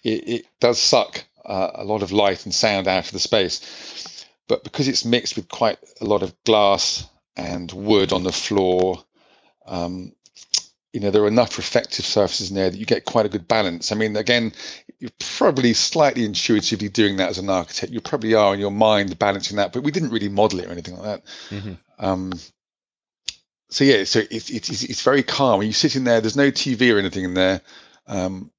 [0.03, 4.25] it does suck uh, a lot of light and sound out of the space.
[4.47, 9.01] But because it's mixed with quite a lot of glass and wood on the floor,
[9.65, 10.11] um,
[10.91, 13.47] you know, there are enough reflective surfaces in there that you get quite a good
[13.47, 13.93] balance.
[13.93, 14.51] I mean, again,
[14.99, 17.93] you're probably slightly intuitively doing that as an architect.
[17.93, 20.71] You probably are in your mind balancing that, but we didn't really model it or
[20.71, 21.23] anything like that.
[21.49, 21.73] Mm-hmm.
[21.97, 22.33] Um,
[23.71, 25.61] so yeah, so it's, it's it's very calm.
[25.61, 27.61] You sit in there, there's no TV or anything in there.
[28.05, 28.51] Um,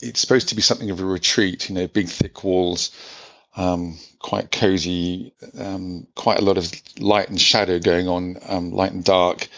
[0.00, 2.90] it's supposed to be something of a retreat, you know, big thick walls,
[3.56, 8.92] um, quite cozy, um, quite a lot of light and shadow going on, um, light
[8.92, 9.48] and dark.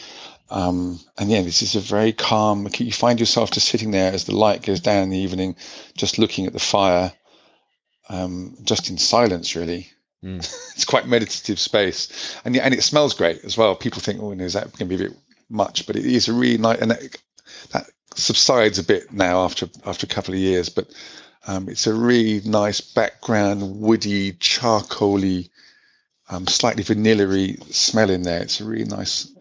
[0.50, 2.68] Um, and yeah, this is a very calm.
[2.76, 5.54] You find yourself just sitting there as the light goes down in the evening,
[5.96, 7.12] just looking at the fire,
[8.08, 9.90] um, just in silence, really.
[10.24, 10.38] Mm.
[10.74, 13.74] it's quite meditative space, and and it smells great as well.
[13.74, 15.87] People think, oh, is that going to be a bit much?
[15.87, 17.16] But it is a really nice, and that,
[17.72, 20.88] that subsides a bit now after after a couple of years, but
[21.46, 25.48] um, it's a really nice background, woody, charcoaly,
[26.28, 28.42] um, slightly vanilla smell in there.
[28.42, 29.33] It's a really nice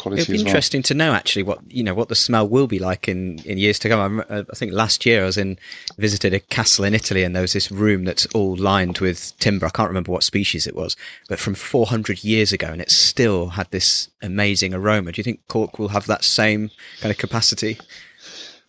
[0.00, 0.22] quality.
[0.22, 0.84] It'd be interesting well.
[0.84, 3.78] to know actually what you know what the smell will be like in, in years
[3.80, 4.20] to come.
[4.20, 5.58] I, uh, I, think last year I was in
[5.98, 9.66] visited a castle in Italy and there was this room that's all lined with timber.
[9.66, 10.96] I can't remember what species it was,
[11.28, 15.12] but from 400 years ago, and it still had this amazing aroma.
[15.12, 17.78] Do you think Cork will have that same kind of capacity?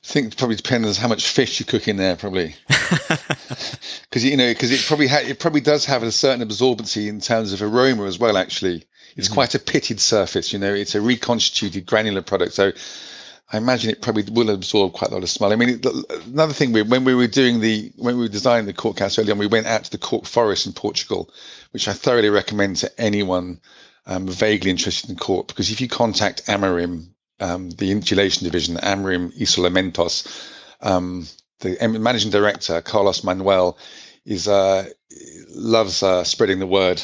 [0.04, 4.26] I think it probably depends on how much fish you cook in there, probably, because
[4.26, 7.54] you know, because it probably ha- it probably does have a certain absorbency in terms
[7.54, 8.36] of aroma as well.
[8.36, 8.84] Actually,
[9.16, 9.34] it's mm-hmm.
[9.34, 10.54] quite a pitted surface.
[10.54, 12.72] You know, it's a reconstituted granular product, so
[13.52, 15.52] I imagine it probably will absorb quite a lot of smell.
[15.52, 15.86] I mean, it,
[16.28, 19.20] another thing, we, when we were doing the when we were designing the cork house
[19.20, 21.30] earlier on, we went out to the cork forest in Portugal,
[21.72, 23.60] which I thoroughly recommend to anyone
[24.06, 27.10] um, vaguely interested in cork, because if you contact Amorim
[27.42, 30.28] um, the insulation division, Amorim Isolamentos.
[30.82, 31.28] Um,
[31.60, 33.78] the managing director, Carlos Manuel,
[34.26, 34.88] is uh,
[35.50, 37.04] loves uh, spreading the word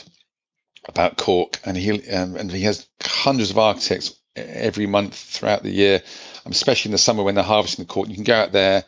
[0.88, 5.72] about Cork, and he um, and he has hundreds of architects every month throughout the
[5.72, 6.02] year,
[6.46, 8.08] um, especially in the summer when they're harvesting the cork.
[8.10, 8.84] You can go out there,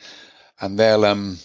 [0.62, 1.40] and they'll um,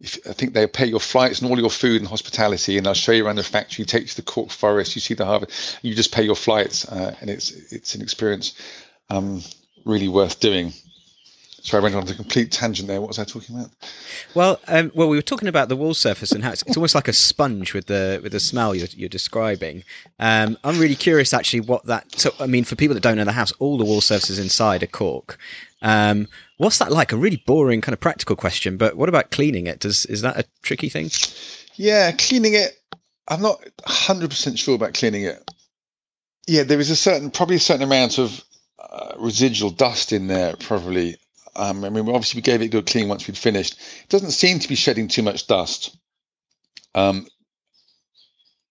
[0.00, 2.94] if, I think they'll pay your flights and all your food and hospitality, and they'll
[2.94, 5.78] show you around the factory, take you to the cork forest, you see the harvest,
[5.82, 8.54] you just pay your flights, uh, and it's it's an experience
[9.10, 9.42] um,
[9.84, 10.72] really worth doing.
[11.62, 13.00] So I went on a complete tangent there.
[13.00, 13.70] What was I talking about?
[14.34, 16.94] Well, um, well, we were talking about the wall surface and how it's, it's almost
[16.94, 19.84] like a sponge with the with the smell you're, you're describing.
[20.18, 22.18] Um, I'm really curious, actually, what that.
[22.18, 24.82] So, I mean, for people that don't know the house, all the wall surfaces inside
[24.82, 25.38] are cork.
[25.82, 27.12] Um, what's that like?
[27.12, 29.80] A really boring kind of practical question, but what about cleaning it?
[29.80, 31.10] Does is that a tricky thing?
[31.74, 32.78] Yeah, cleaning it.
[33.28, 35.50] I'm not 100 percent sure about cleaning it.
[36.46, 38.42] Yeah, there is a certain, probably a certain amount of
[38.78, 41.16] uh, residual dust in there, probably.
[41.56, 43.78] Um, I mean, obviously, we gave it a good clean once we'd finished.
[44.02, 45.96] It doesn't seem to be shedding too much dust.
[46.94, 47.26] Um,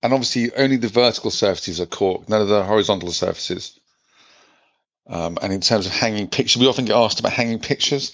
[0.01, 3.79] and obviously, only the vertical surfaces are cork, none of the horizontal surfaces.
[5.07, 8.13] Um, and in terms of hanging pictures, we often get asked about hanging pictures.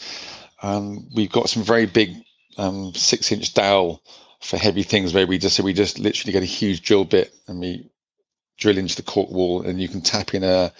[0.62, 2.15] Um, we've got some very big
[2.58, 4.01] um, six-inch dowel
[4.41, 7.34] for heavy things where we just so we just literally get a huge drill bit
[7.47, 7.89] and we
[8.58, 10.71] drill into the cork wall, and you can tap in a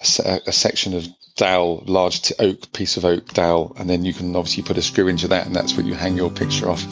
[0.00, 1.06] a, a section of
[1.36, 4.82] dowel, large t- oak piece of oak dowel, and then you can obviously put a
[4.82, 6.84] screw into that, and that's where you hang your picture off.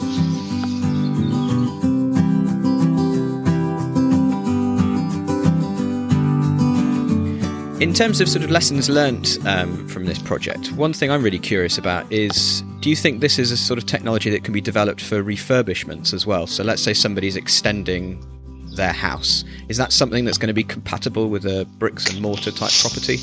[7.79, 11.37] In terms of sort of lessons learned um, from this project, one thing I'm really
[11.37, 14.61] curious about is do you think this is a sort of technology that can be
[14.61, 16.47] developed for refurbishments as well?
[16.47, 18.23] So let's say somebody's extending
[18.77, 19.43] their house.
[19.67, 23.15] Is that something that's going to be compatible with a bricks and mortar type property?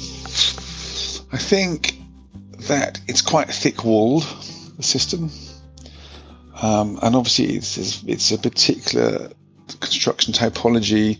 [1.32, 1.98] I think
[2.68, 4.24] that it's quite a thick walled,
[4.80, 5.30] system.
[6.62, 9.30] Um, and obviously, it's, it's a particular
[9.80, 11.18] construction typology,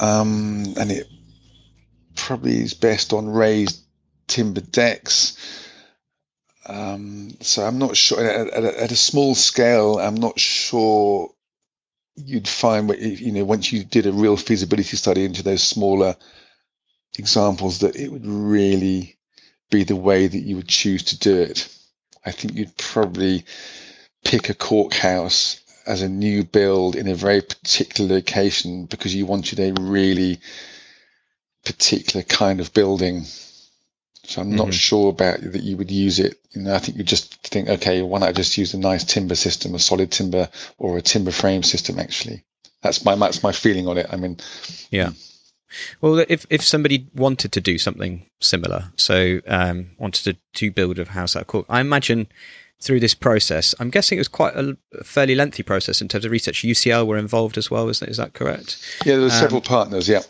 [0.00, 1.06] um, and it
[2.16, 3.82] probably is best on raised
[4.26, 5.36] timber decks.
[6.66, 9.98] Um, so I'm not sure at, at, at, a small scale.
[9.98, 11.30] I'm not sure
[12.16, 16.16] you'd find you know once you did a real feasibility study into those smaller
[17.18, 19.16] examples that it would really
[19.70, 21.68] be the way that you would choose to do it.
[22.24, 23.44] I think you'd probably
[24.24, 29.26] pick a cork house as a new build in a very particular location because you
[29.26, 30.40] wanted a really
[31.64, 33.24] particular kind of building.
[34.24, 34.56] So I'm mm-hmm.
[34.56, 36.38] not sure about that you would use it.
[36.52, 39.34] You know, I think you just think, okay, why not just use a nice timber
[39.34, 41.98] system, a solid timber or a timber frame system?
[41.98, 42.44] Actually,
[42.82, 44.06] that's my that's my feeling on it.
[44.10, 44.38] I mean,
[44.90, 45.10] yeah.
[46.00, 50.98] Well, if if somebody wanted to do something similar, so um, wanted to, to build
[50.98, 52.28] a house out of cork, I imagine
[52.80, 56.30] through this process, I'm guessing it was quite a, fairly lengthy process in terms of
[56.30, 56.62] research.
[56.62, 58.78] UCL were involved as well, is that, is that correct?
[59.04, 60.08] Yeah, there were um, several partners.
[60.08, 60.20] Yeah.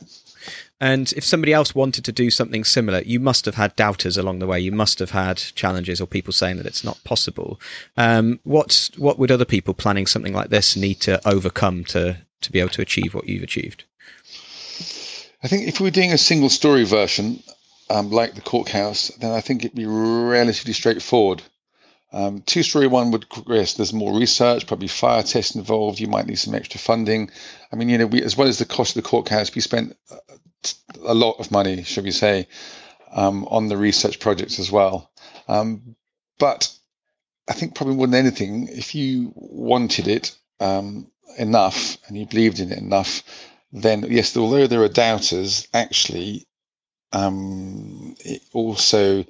[0.85, 4.41] And if somebody else wanted to do something similar, you must have had doubters along
[4.41, 4.61] the way.
[4.61, 7.59] You must have had challenges or people saying that it's not possible.
[7.97, 12.53] Um, what what would other people planning something like this need to overcome to to
[12.53, 13.85] be able to achieve what you've achieved?
[15.43, 17.43] I think if we were doing a single story version,
[17.89, 21.41] um, like the Cork House, then I think it'd be relatively straightforward.
[22.13, 25.99] Um, two story one would yes, there's more research, probably fire tests involved.
[25.99, 27.31] You might need some extra funding.
[27.73, 29.63] I mean, you know, we, as well as the cost of the Cork House, we
[29.63, 29.97] spent
[31.05, 32.47] a lot of money, should we say,
[33.13, 35.11] um, on the research projects as well.
[35.49, 35.97] Um,
[36.39, 36.73] but
[37.49, 42.61] I think probably more than anything, if you wanted it um, enough and you believed
[42.61, 43.23] in it enough,
[43.73, 46.47] then yes, although there are doubters, actually,
[47.13, 49.25] um, it also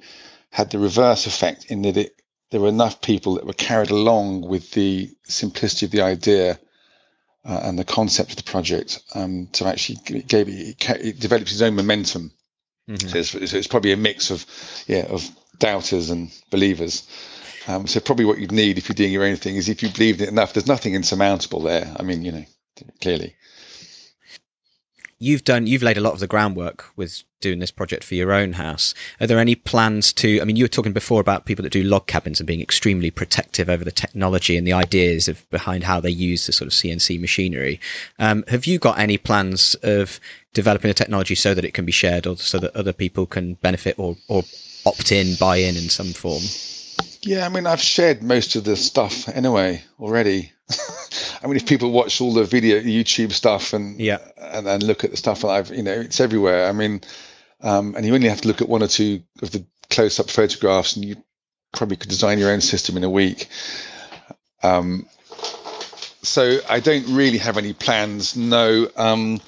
[0.51, 2.21] had the reverse effect in that it
[2.51, 6.59] there were enough people that were carried along with the simplicity of the idea
[7.45, 11.61] uh, and the concept of the project um, to actually gave it, it developed its
[11.61, 12.31] own momentum.
[12.89, 13.07] Mm-hmm.
[13.07, 14.45] So, it's, so, it's, probably a mix of
[14.87, 15.27] yeah of
[15.59, 17.07] doubters and believers.
[17.67, 19.89] Um, so probably what you'd need if you're doing your own thing is if you
[19.89, 20.53] believed it enough.
[20.53, 21.91] There's nothing insurmountable there.
[21.97, 22.45] I mean, you know,
[23.01, 23.35] clearly
[25.19, 28.31] you've done you've laid a lot of the groundwork with doing this project for your
[28.31, 28.93] own house.
[29.21, 31.83] Are there any plans to i mean you were talking before about people that do
[31.83, 35.99] log cabins and being extremely protective over the technology and the ideas of behind how
[35.99, 37.79] they use the sort of cnc machinery.
[38.19, 40.19] Um, have you got any plans of
[40.53, 43.55] developing a technology so that it can be shared or so that other people can
[43.55, 44.43] benefit or, or
[44.85, 46.43] opt in buy in in some form
[47.25, 50.51] yeah i mean i've shared most of the stuff anyway already
[51.43, 55.03] I mean, if people watch all the video YouTube stuff and yeah, and, and look
[55.03, 56.67] at the stuff that I've, you know, it's everywhere.
[56.67, 57.01] I mean,
[57.61, 60.95] um, and you only have to look at one or two of the close-up photographs,
[60.95, 61.15] and you
[61.71, 63.47] probably could design your own system in a week.
[64.63, 65.05] Um,
[66.23, 68.35] so I don't really have any plans.
[68.35, 68.89] No.
[68.97, 69.39] Um,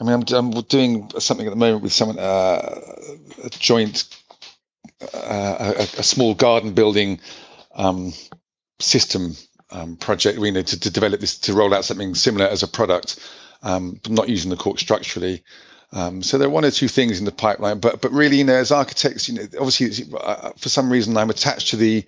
[0.00, 2.80] I mean, I'm, I'm, doing something at the moment with someone, uh,
[3.44, 4.04] a joint,
[5.14, 7.20] a, a, small garden building
[7.74, 8.12] um,
[8.78, 9.34] system
[9.70, 12.68] um, project, we need to, to, develop this to roll out something similar as a
[12.68, 13.18] product,
[13.62, 15.42] um, not using the cork structurally.
[15.92, 18.44] Um, so there are one or two things in the pipeline, but but really, you
[18.44, 22.04] know, as architects, you know, obviously, uh, for some reason, I'm attached to the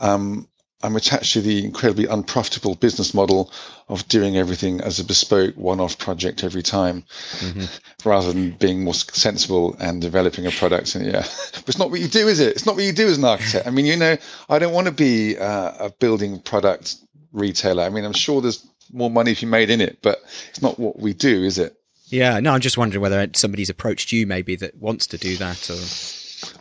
[0.00, 0.48] um,
[0.82, 3.52] I'm attached to the incredibly unprofitable business model
[3.88, 7.04] of doing everything as a bespoke one-off project every time,
[7.38, 8.08] mm-hmm.
[8.08, 10.94] rather than being more sensible and developing a product.
[10.94, 12.48] And yeah, but it's not what you do, is it?
[12.56, 13.66] It's not what you do as an architect.
[13.66, 14.16] I mean, you know,
[14.48, 16.96] I don't want to be uh, a building product
[17.32, 17.84] retailer.
[17.84, 20.78] I mean, I'm sure there's more money to be made in it, but it's not
[20.78, 21.76] what we do, is it?
[22.06, 25.70] Yeah, no, I'm just wondering whether somebody's approached you maybe that wants to do that
[25.70, 25.78] or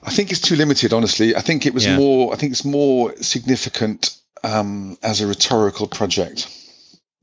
[0.04, 1.36] I think it's too limited, honestly.
[1.36, 1.98] I think it was yeah.
[1.98, 2.34] more.
[2.34, 6.48] I think it's more significant um, as a rhetorical project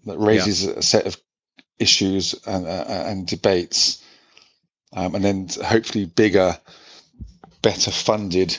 [0.07, 0.73] that raises yeah.
[0.77, 1.21] a set of
[1.79, 4.03] issues and, uh, and debates,
[4.93, 6.59] um, and then hopefully bigger,
[7.63, 8.59] better funded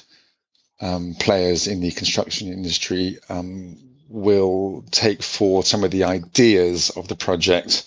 [0.82, 7.08] um, players in the construction industry um, will take forward some of the ideas of
[7.08, 7.86] the project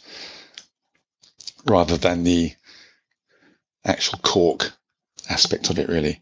[1.64, 2.52] rather than the
[3.84, 4.72] actual cork
[5.28, 6.20] aspect of it, really.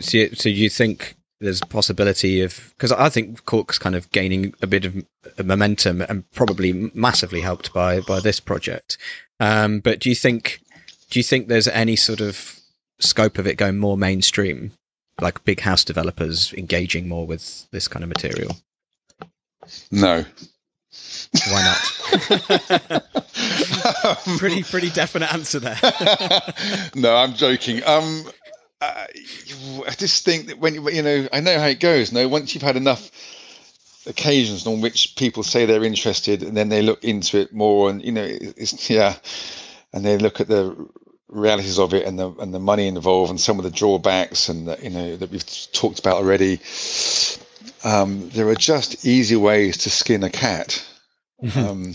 [0.00, 4.66] So, you think there's a possibility of because I think Cork's kind of gaining a
[4.66, 4.96] bit of
[5.44, 8.98] momentum and probably massively helped by by this project.
[9.40, 10.60] Um, but do you think
[11.10, 12.58] do you think there's any sort of
[12.98, 14.72] scope of it going more mainstream,
[15.20, 18.56] like big house developers engaging more with this kind of material?
[19.90, 20.24] No.
[21.50, 21.78] Why not?
[24.04, 25.78] um, pretty pretty definite answer there.
[26.94, 27.82] no, I'm joking.
[27.86, 28.24] Um,
[28.80, 29.04] uh,
[29.86, 32.12] I just think that when you know, I know how it goes.
[32.12, 33.10] No, once you've had enough
[34.06, 38.02] occasions on which people say they're interested, and then they look into it more, and
[38.02, 39.16] you know, it's yeah,
[39.92, 40.88] and they look at the
[41.28, 44.66] realities of it and the and the money involved and some of the drawbacks and
[44.66, 46.58] the, you know that we've talked about already.
[47.84, 50.84] Um, there are just easy ways to skin a cat.
[51.42, 51.58] Mm-hmm.
[51.58, 51.94] Um,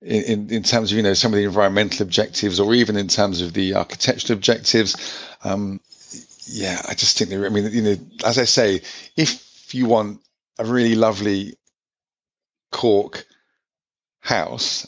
[0.00, 3.40] in, in terms of you know some of the environmental objectives or even in terms
[3.40, 4.94] of the architectural objectives
[5.42, 5.80] um,
[6.46, 8.80] yeah i just think i mean you know as i say
[9.16, 10.20] if you want
[10.60, 11.54] a really lovely
[12.70, 13.26] cork
[14.20, 14.86] house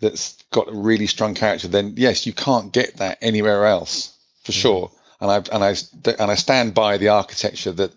[0.00, 4.52] that's got a really strong character then yes you can't get that anywhere else for
[4.52, 4.60] mm-hmm.
[4.60, 5.74] sure and i and i
[6.18, 7.92] and i stand by the architecture that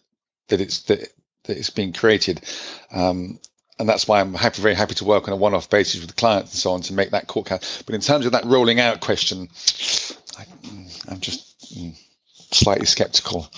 [0.50, 1.08] that it's that,
[1.44, 2.42] that it's been created
[2.92, 3.40] um,
[3.80, 6.16] and that's why I'm happy, very happy to work on a one-off basis with the
[6.16, 7.84] clients and so on to make that cork out.
[7.86, 9.50] But in terms of that rolling out question,
[10.38, 10.46] I,
[11.12, 11.96] am just mm,
[12.52, 13.50] slightly skeptical.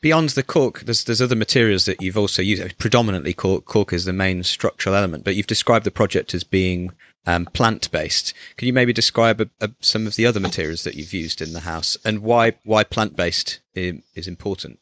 [0.00, 2.78] Beyond the cork, there's there's other materials that you've also used.
[2.78, 6.92] Predominantly, cork, cork is the main structural element, but you've described the project as being
[7.26, 8.32] um, plant-based.
[8.56, 11.52] Can you maybe describe a, a, some of the other materials that you've used in
[11.52, 14.78] the house and why why plant-based is important?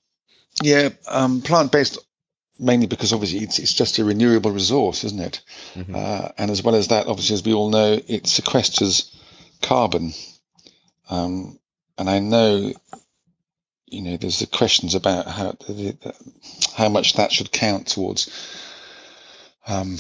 [0.63, 1.99] Yeah, um, plant-based
[2.59, 5.41] mainly because obviously it's, it's just a renewable resource, isn't it?
[5.75, 5.95] Mm-hmm.
[5.95, 9.15] Uh, and as well as that, obviously, as we all know, it sequesters
[9.63, 10.13] carbon.
[11.11, 11.59] Um,
[11.99, 12.73] and I know,
[13.87, 16.15] you know, there's the questions about how the, the,
[16.77, 18.31] how much that should count towards
[19.67, 19.99] um,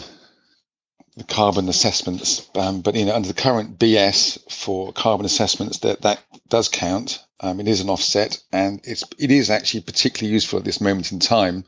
[1.17, 2.49] the carbon assessments.
[2.55, 7.21] Um, but you know, under the current BS for carbon assessments, that that does count.
[7.41, 11.13] Um, it is an offset, and it's it is actually particularly useful at this moment
[11.13, 11.65] in time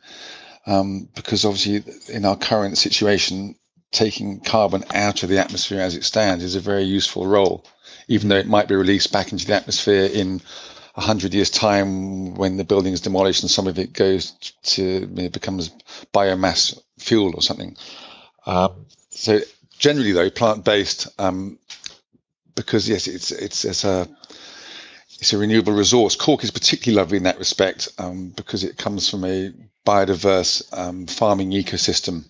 [0.66, 3.55] um, because obviously in our current situation,
[3.92, 7.64] taking carbon out of the atmosphere as it stands is a very useful role,
[8.09, 10.40] even though it might be released back into the atmosphere in
[10.96, 15.07] a hundred years' time when the building is demolished and some of it goes to
[15.07, 15.70] know, becomes
[16.12, 17.76] biomass fuel or something.
[18.46, 19.40] Um, so
[19.79, 21.59] generally, though, plant-based, um,
[22.55, 24.09] because yes, it's it's it's a
[25.20, 26.16] it's a renewable resource.
[26.16, 29.52] Cork is particularly lovely in that respect um, because it comes from a
[29.87, 32.25] biodiverse um, farming ecosystem,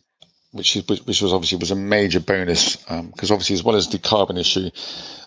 [0.53, 3.89] which is which was obviously was a major bonus because um, obviously as well as
[3.89, 4.71] the carbon issue,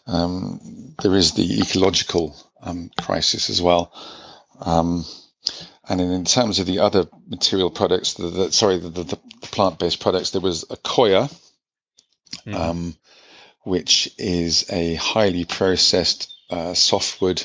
[0.08, 3.92] um, there is the ecological um, crisis as well.
[4.62, 5.06] Um,
[5.88, 10.00] and in terms of the other material products, the, the sorry, the, the, the plant-based
[10.00, 11.34] products, there was Accoya,
[12.46, 12.96] mm.
[13.64, 17.44] which is a highly processed uh, softwood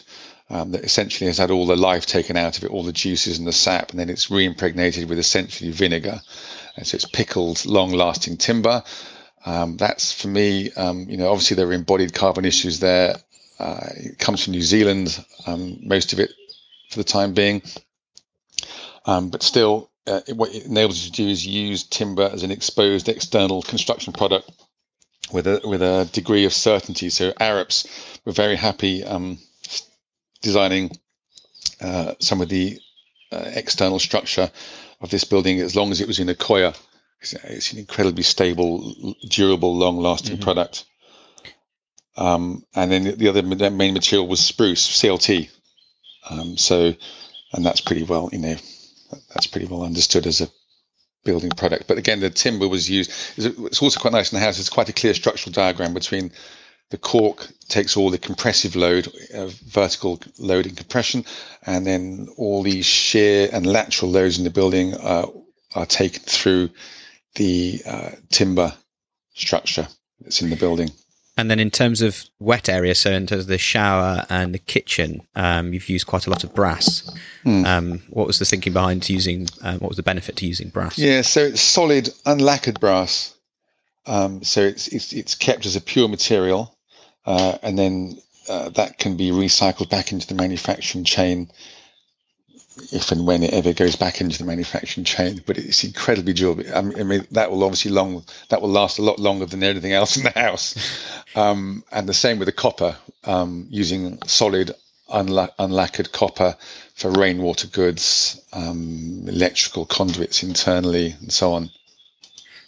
[0.55, 3.38] um, that essentially has had all the life taken out of it, all the juices
[3.38, 6.21] and the sap, and then it's reimpregnated with essentially vinegar.
[6.77, 8.85] And so it's pickled, long-lasting timber.
[9.45, 13.17] Um, that's for me, um, you know, obviously there are embodied carbon issues there.
[13.59, 16.31] Uh, it comes from New Zealand, um, most of it
[16.88, 17.61] for the time being.
[19.07, 22.45] Um, but still, uh, it, what it enables you to do is use timber as
[22.45, 24.53] an exposed external construction product
[25.33, 27.11] with a with a degree of certainty.
[27.11, 27.88] So Arups
[28.25, 29.38] were very happy um,
[30.44, 30.90] designing
[31.80, 32.78] uh, some of the
[33.33, 34.50] uh, external structure
[35.00, 36.78] of this building as long as it was in Accoya.
[37.20, 38.94] It's an incredibly stable,
[39.28, 40.44] durable, long-lasting mm-hmm.
[40.44, 40.85] product.
[42.16, 45.50] Um, and then the other main material was spruce, CLT.
[46.30, 46.94] Um, so,
[47.54, 48.57] and that's pretty well, you know,
[49.30, 50.48] that's pretty well understood as a
[51.24, 51.88] building product.
[51.88, 53.11] But again, the timber was used.
[53.37, 54.61] It's also quite nice in the house.
[54.61, 56.30] It's quite a clear structural diagram between
[56.90, 61.24] the cork takes all the compressive load, uh, vertical load and compression,
[61.66, 65.26] and then all the shear and lateral loads in the building uh,
[65.74, 66.70] are taken through
[67.35, 68.72] the uh, timber
[69.35, 69.89] structure
[70.20, 70.91] that's in the building.
[71.37, 74.61] And then in terms of wet area, so in terms of the shower and the
[74.61, 77.11] kitchen, um, you've used quite a lot of brass.
[77.45, 77.66] Mm.
[77.66, 79.49] Um, what was the thinking behind using?
[79.61, 80.97] Uh, what was the benefit to using brass?
[80.97, 83.35] Yeah, so it's solid, unlacquered brass.
[84.07, 86.74] Um, so it's, it's it's kept as a pure material
[87.27, 88.18] uh, and then
[88.49, 91.51] uh, that can be recycled back into the manufacturing chain
[92.93, 95.41] if and when it ever goes back into the manufacturing chain.
[95.47, 96.64] But it's incredibly durable.
[96.75, 100.16] I mean, that will obviously long that will last a lot longer than anything else
[100.16, 100.75] in the house.
[101.37, 104.70] Um, and the same with the copper, um, using solid
[105.12, 106.57] unla- unlacquered copper
[106.95, 111.70] for rainwater goods, um, electrical conduits internally, and so on.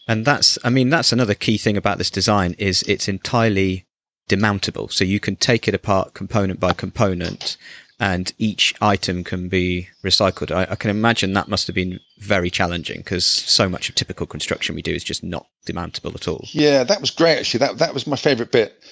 [0.08, 3.85] And that's, I mean, that's another key thing about this design is it's entirely
[4.28, 4.92] demountable.
[4.92, 7.56] So you can take it apart component by component
[7.98, 10.54] and each item can be recycled.
[10.54, 14.26] I, I can imagine that must have been very challenging because so much of typical
[14.26, 16.44] construction we do is just not demountable at all.
[16.50, 17.58] Yeah, that was great actually.
[17.58, 18.82] That that was my favourite bit.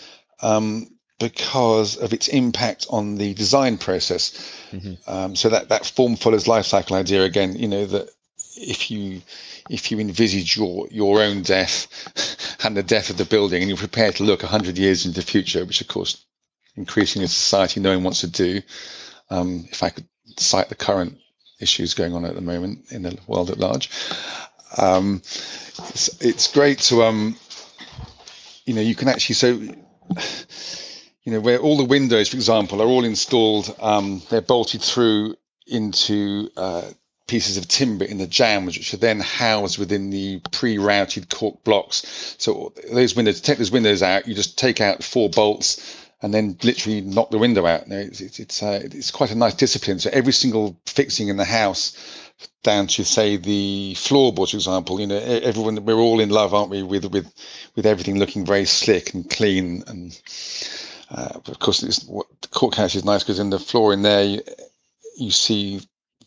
[0.40, 0.88] Um,
[1.20, 4.32] because of its impact on the design process.
[4.72, 4.94] Mm-hmm.
[5.06, 7.56] Um, so that that form follows life cycle idea again.
[7.56, 8.08] You know that
[8.56, 9.22] if you
[9.70, 11.86] if you envisage your your own death
[12.64, 15.26] and the death of the building, and you're prepared to look hundred years into the
[15.26, 16.24] future, which of course
[16.76, 18.60] increasingly society no one wants to do.
[19.30, 20.06] Um, if I could
[20.38, 21.18] cite the current
[21.60, 23.88] issues going on at the moment in the world at large,
[24.78, 27.36] um, it's, it's great to um,
[28.66, 29.58] you know you can actually so
[31.24, 35.34] you know, where all the windows, for example, are all installed, um, they're bolted through
[35.66, 36.82] into uh,
[37.26, 42.36] pieces of timber in the jambs, which are then housed within the pre-routed cork blocks.
[42.38, 46.56] So those windows, take those windows out, you just take out four bolts and then
[46.62, 47.84] literally knock the window out.
[47.88, 49.98] It's it's it's, uh, it's quite a nice discipline.
[49.98, 51.96] So every single fixing in the house,
[52.62, 56.70] down to say the floorboards, for example, you know, everyone we're all in love, aren't
[56.70, 57.32] we, with with
[57.74, 60.20] with everything looking very slick and clean and
[61.10, 64.42] uh, of course, what, the is nice because in the floor in there, you,
[65.16, 65.80] you see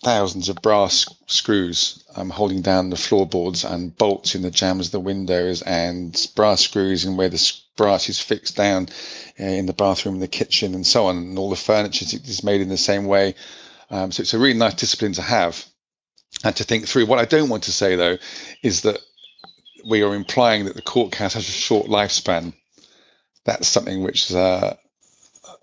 [0.04, 4.92] thousands of brass screws um, holding down the floorboards and bolts in the jambs of
[4.92, 8.88] the windows and brass screws in where the brass is fixed down
[9.40, 11.18] uh, in the bathroom and the kitchen and so on.
[11.18, 13.36] And all the furniture is made in the same way.
[13.90, 15.66] Um, so it's a really nice discipline to have
[16.44, 17.06] and to think through.
[17.06, 18.18] What I don't want to say, though,
[18.64, 19.00] is that
[19.88, 22.54] we are implying that the Cork House has a short lifespan
[23.48, 24.74] that's something which uh,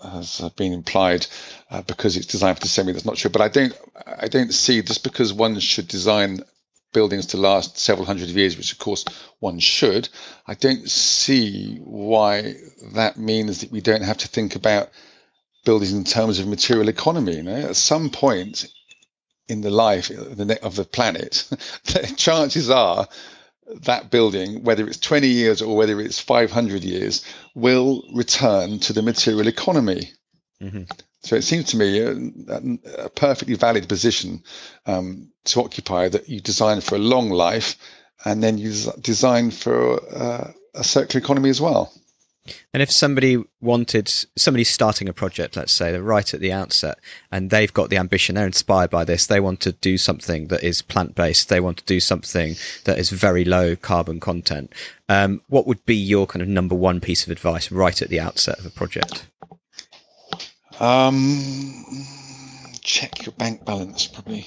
[0.03, 1.27] has been implied
[1.75, 2.93] uh, because it's designed for the semi.
[2.93, 3.31] That's not true.
[3.31, 6.41] But I don't I don't see just because one should design
[6.93, 9.05] buildings to last several hundred years, which of course
[9.41, 10.09] one should.
[10.47, 12.55] I don't see why
[12.93, 14.91] that means that we don't have to think about
[15.65, 17.37] buildings in terms of material economy.
[17.37, 17.57] You know?
[17.71, 18.67] At some point
[19.49, 21.49] in the life of the planet,
[22.17, 23.09] chances are
[23.83, 27.25] that building, whether it's 20 years or whether it's 500 years,
[27.57, 30.13] will return to the material economy.
[30.63, 30.85] Mm-hmm.
[31.25, 34.43] So it seems to me a, a perfectly valid position
[34.85, 37.77] um, to occupy that you design for a long life
[38.27, 41.93] and then you design for uh, a circular economy as well.
[42.75, 46.99] And if somebody wanted, somebody's starting a project, let's say, they're right at the outset,
[47.33, 50.63] and they've got the ambition, they're inspired by this, they want to do something that
[50.63, 54.75] is plant based, they want to do something that is very low carbon content.
[55.09, 58.21] Um, what would be your kind of number one piece of advice right at the
[58.21, 59.27] outset of a project?
[60.81, 61.85] Um,
[62.81, 64.47] check your bank balance, probably.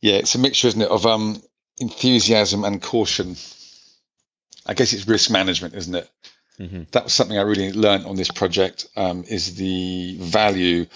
[0.00, 1.42] yeah, it's a mixture, isn't it, of um,
[1.78, 3.36] enthusiasm and caution.
[4.66, 6.10] I guess it's risk management, isn't it?
[6.58, 6.82] Mm-hmm.
[6.92, 8.88] That was something I really learned on this project.
[8.96, 10.86] Um, is the value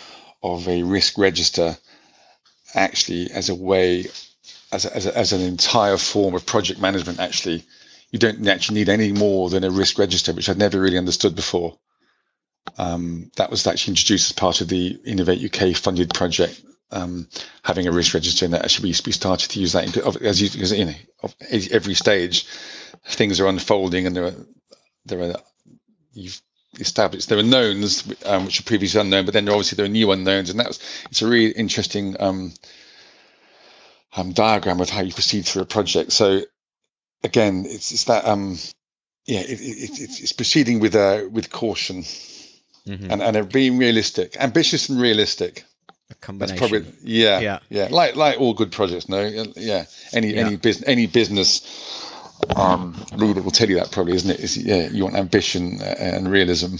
[0.42, 1.76] of a risk register
[2.74, 4.06] actually as a way,
[4.72, 7.20] as a, as, a, as an entire form of project management.
[7.20, 7.64] Actually,
[8.10, 11.34] you don't actually need any more than a risk register, which I'd never really understood
[11.34, 11.78] before.
[12.78, 16.60] Um, that was actually introduced as part of the Innovate UK funded project
[16.92, 17.28] um,
[17.62, 20.84] having a risk register and that actually we, started to use that as you, you
[20.86, 20.94] know,
[21.70, 22.46] every stage
[23.06, 24.34] things are unfolding and there are
[25.06, 25.34] there are
[26.12, 26.40] you've
[26.78, 30.10] established there are knowns um, which are previously unknown, but then obviously there are new
[30.12, 30.78] unknowns, and that's
[31.10, 32.52] it's a really interesting um,
[34.16, 36.12] um, diagram of how you proceed through a project.
[36.12, 36.42] So
[37.22, 38.56] again, it's it's that um,
[39.26, 43.10] yeah, it, it, it's, it's proceeding with uh, with caution mm-hmm.
[43.10, 45.64] and and being realistic, ambitious and realistic.
[46.10, 46.56] A combination.
[46.56, 47.88] That's probably yeah, yeah, yeah.
[47.90, 49.20] Like like all good projects, no,
[49.56, 49.84] yeah.
[50.12, 50.46] Any yeah.
[50.46, 51.62] any business any business
[52.56, 54.40] um, leader will tell you that probably, isn't it?
[54.40, 56.76] Is yeah, you want ambition and realism.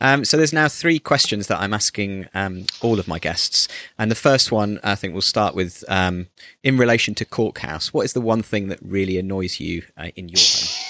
[0.00, 3.68] Um, so there's now three questions that I'm asking um, all of my guests,
[3.98, 6.28] and the first one I think we'll start with um,
[6.62, 7.92] in relation to Cork House.
[7.92, 10.68] What is the one thing that really annoys you uh, in your home?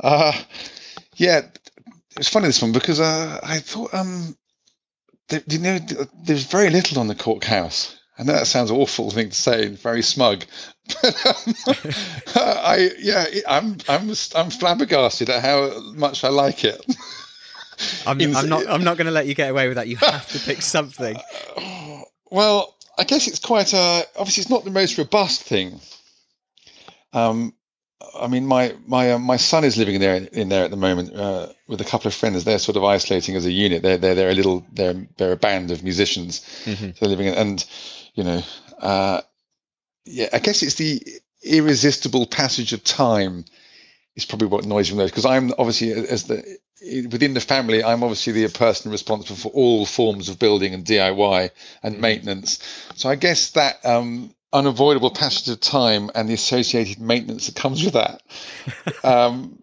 [0.00, 0.32] Uh,
[1.16, 1.40] yeah,
[2.16, 4.36] it's funny this one because uh, I thought um,
[5.28, 5.78] there, you know
[6.24, 7.98] there's very little on the Cork House.
[8.18, 10.44] I know that sounds awful thing to say, very smug,
[11.02, 11.54] but um,
[12.36, 16.84] I yeah, I'm I'm I'm flabbergasted at how much I like it.
[18.06, 19.88] I'm, I'm not I'm not going to let you get away with that.
[19.88, 21.16] You have to pick something.
[22.30, 25.78] Well, I guess it's quite a obviously it's not the most robust thing.
[27.12, 27.54] Um,
[28.18, 30.76] I mean, my my uh, my son is living in there in there at the
[30.76, 32.44] moment uh, with a couple of friends.
[32.44, 33.82] They're sort of isolating as a unit.
[33.82, 36.40] They're they're they're a little they're they're a band of musicians.
[36.64, 36.90] Mm-hmm.
[36.98, 37.64] They're living in, and
[38.14, 38.42] you know,
[38.80, 39.20] uh,
[40.04, 41.00] yeah, I guess it's the
[41.42, 43.44] irresistible passage of time
[44.16, 48.02] is probably what annoys me most because I'm obviously as the within the family, I'm
[48.02, 51.50] obviously the person responsible for all forms of building and DIY
[51.82, 52.58] and maintenance.
[52.94, 57.84] So I guess that um, unavoidable passage of time and the associated maintenance that comes
[57.84, 58.22] with that.
[59.04, 59.58] um,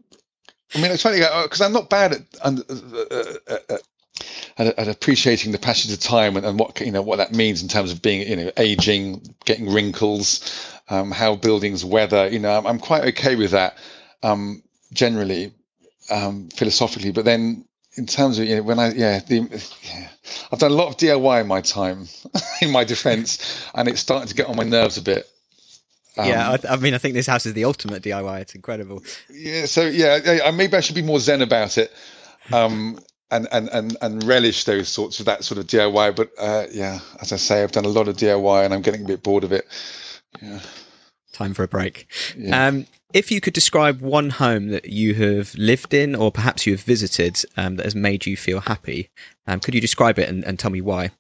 [0.74, 3.78] I mean, it's funny because uh, I'm not bad at, uh, uh, uh,
[4.58, 7.62] at, at, appreciating the passage of time and, and, what you know what that means
[7.62, 12.30] in terms of being you know aging, getting wrinkles, um, how buildings weather.
[12.30, 13.78] You know, I'm, I'm quite okay with that
[14.24, 15.52] um, generally
[16.10, 19.42] um, philosophically, but then in terms of you know when I yeah the
[19.84, 20.10] yeah,
[20.52, 22.08] I've done a lot of DIY in my time
[22.62, 25.30] in my defence, and it's starting to get on my nerves a bit.
[26.18, 28.42] Um, yeah, I, I, mean, I think this house is the ultimate DIY.
[28.42, 29.02] It's incredible.
[29.30, 31.94] Yeah, so yeah, maybe I should be more zen about it,
[32.52, 33.00] um,
[33.32, 36.16] and and and and relish those sorts of that sort of DIY.
[36.16, 39.04] But uh, yeah, as I say, I've done a lot of DIY, and I'm getting
[39.04, 39.66] a bit bored of it.
[40.42, 40.60] Yeah.
[41.34, 42.08] Time for a break.
[42.38, 42.68] Yeah.
[42.68, 46.74] Um, if you could describe one home that you have lived in or perhaps you
[46.74, 49.10] have visited um, that has made you feel happy,
[49.48, 51.12] um, could you describe it and, and tell me why?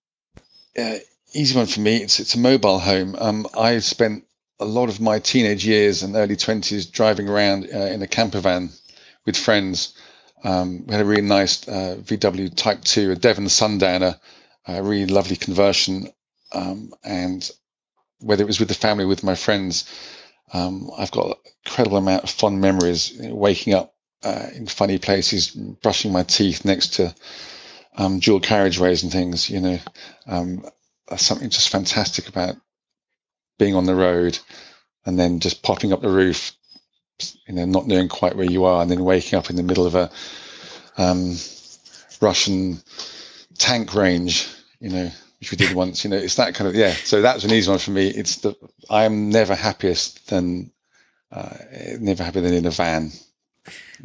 [0.78, 0.96] Uh,
[1.34, 1.98] easy one for me.
[1.98, 3.16] It's, it's a mobile home.
[3.20, 4.26] Um, I spent
[4.60, 8.39] a lot of my teenage years and early 20s driving around uh, in a camper
[8.39, 8.70] van
[9.26, 9.94] with friends.
[10.44, 14.20] Um, we had a really nice uh, VW Type 2, a Devon Sundowner,
[14.68, 16.08] a really lovely conversion.
[16.54, 17.50] Um, and
[18.20, 19.86] whether it was with the family, with my friends,
[20.54, 21.34] um, I've got an
[21.66, 23.14] incredible amount of fond memories.
[23.20, 23.93] Waking up
[24.24, 27.14] uh, in funny places, brushing my teeth next to
[27.97, 29.49] um, dual carriageways and things.
[29.49, 29.80] You know,
[30.28, 30.66] um,
[31.16, 32.56] something just fantastic about
[33.58, 34.39] being on the road
[35.06, 36.54] and then just popping up the roof.
[37.47, 39.86] You know, not knowing quite where you are, and then waking up in the middle
[39.86, 40.10] of a
[40.97, 41.36] um,
[42.20, 42.82] Russian
[43.58, 44.47] tank range.
[44.80, 45.12] You know,
[45.42, 46.04] which we did once.
[46.04, 46.94] You know, it's that kind of yeah.
[46.94, 48.08] So that's an easy one for me.
[48.08, 48.56] It's the
[48.89, 50.72] I am never happiest than
[51.32, 51.58] uh,
[52.00, 53.12] never happier than in a van.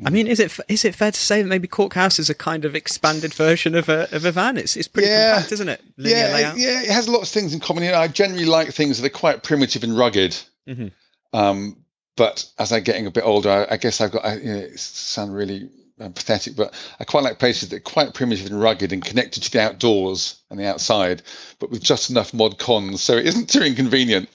[0.04, 2.34] I mean, is it is it fair to say that maybe Cork House is a
[2.34, 4.56] kind of expanded version of a of a van?
[4.56, 5.34] It's it's pretty yeah.
[5.34, 5.82] compact, isn't it?
[5.98, 6.58] Linear yeah, layout.
[6.58, 6.82] yeah.
[6.82, 7.84] It has lots of things in common.
[7.84, 10.36] You know, I generally like things that are quite primitive and rugged.
[10.66, 10.88] Mm-hmm.
[11.32, 11.76] Um,
[12.16, 14.24] but as I'm getting a bit older, I, I guess I've got.
[14.24, 15.68] I, you know, it sound really
[16.00, 19.42] uh, pathetic, but I quite like places that are quite primitive and rugged and connected
[19.44, 21.22] to the outdoors and the outside,
[21.58, 24.28] but with just enough mod cons so it isn't too inconvenient.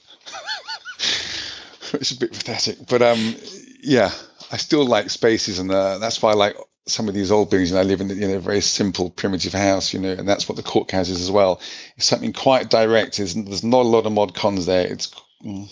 [1.92, 3.36] it's a bit pathetic, but um,
[3.82, 4.10] yeah,
[4.50, 6.56] I still like spaces, and uh, that's why I like
[6.86, 7.70] some of these old buildings.
[7.70, 10.48] And I live in you know a very simple, primitive house, you know, and that's
[10.48, 11.60] what the Cork house is as well.
[11.96, 13.16] It's something quite direct.
[13.16, 14.86] There's, there's not a lot of mod cons there.
[14.86, 15.10] It's
[15.44, 15.70] mm,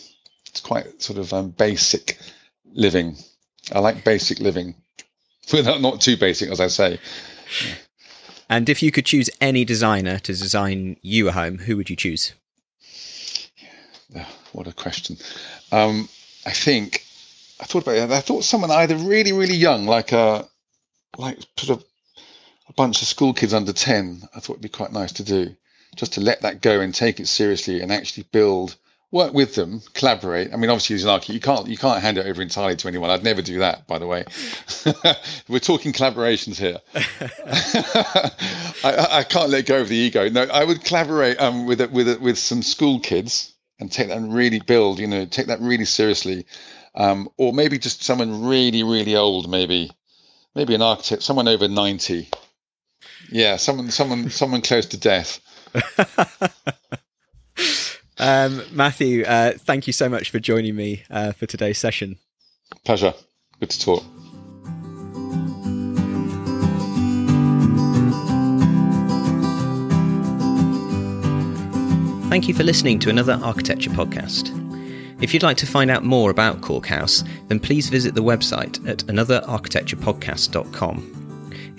[0.48, 2.18] it's quite sort of um, basic
[2.72, 3.16] living.
[3.72, 4.74] I like basic living.
[5.52, 6.92] Without not too basic, as I say.
[6.92, 7.74] Yeah.
[8.50, 11.94] And if you could choose any designer to design you a home, who would you
[11.94, 12.32] choose?
[14.08, 15.16] Yeah, what a question.
[15.70, 16.08] Um,
[16.44, 17.04] I think
[17.60, 18.10] I thought about it.
[18.10, 20.48] I thought someone either really, really young, like a
[21.16, 21.84] like sort of
[22.68, 24.22] a bunch of school kids under ten.
[24.34, 25.54] I thought it'd be quite nice to do,
[25.94, 28.74] just to let that go and take it seriously and actually build
[29.12, 30.52] work with them, collaborate.
[30.52, 32.88] I mean, obviously, as an architect, you can't you can't hand it over entirely to
[32.88, 33.10] anyone.
[33.10, 34.24] I'd never do that, by the way.
[35.48, 36.78] We're talking collaborations here.
[38.84, 40.28] I, I, can't let go of the ego.
[40.28, 44.32] No, I would collaborate um, with with with some school kids and take that and
[44.32, 44.98] really build.
[44.98, 46.46] You know, take that really seriously,
[46.94, 49.90] um, or maybe just someone really really old, maybe
[50.54, 52.28] maybe an architect, someone over ninety.
[53.30, 55.40] Yeah, someone someone someone close to death.
[58.20, 62.18] Um, Matthew, uh, thank you so much for joining me uh, for today's session.
[62.84, 63.14] Pleasure.
[63.58, 64.04] Good to talk.
[72.28, 74.56] Thank you for listening to another architecture podcast.
[75.22, 78.86] If you'd like to find out more about Cork House, then please visit the website
[78.88, 81.19] at anotherarchitecturepodcast.com.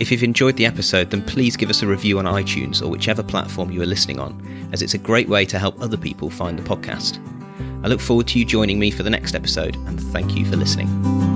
[0.02, 3.22] If you've enjoyed the episode, then please give us a review on iTunes or whichever
[3.22, 6.58] platform you are listening on, as it's a great way to help other people find
[6.58, 7.20] the podcast.
[7.86, 10.56] I look forward to you joining me for the next episode, and thank you for
[10.56, 11.31] listening.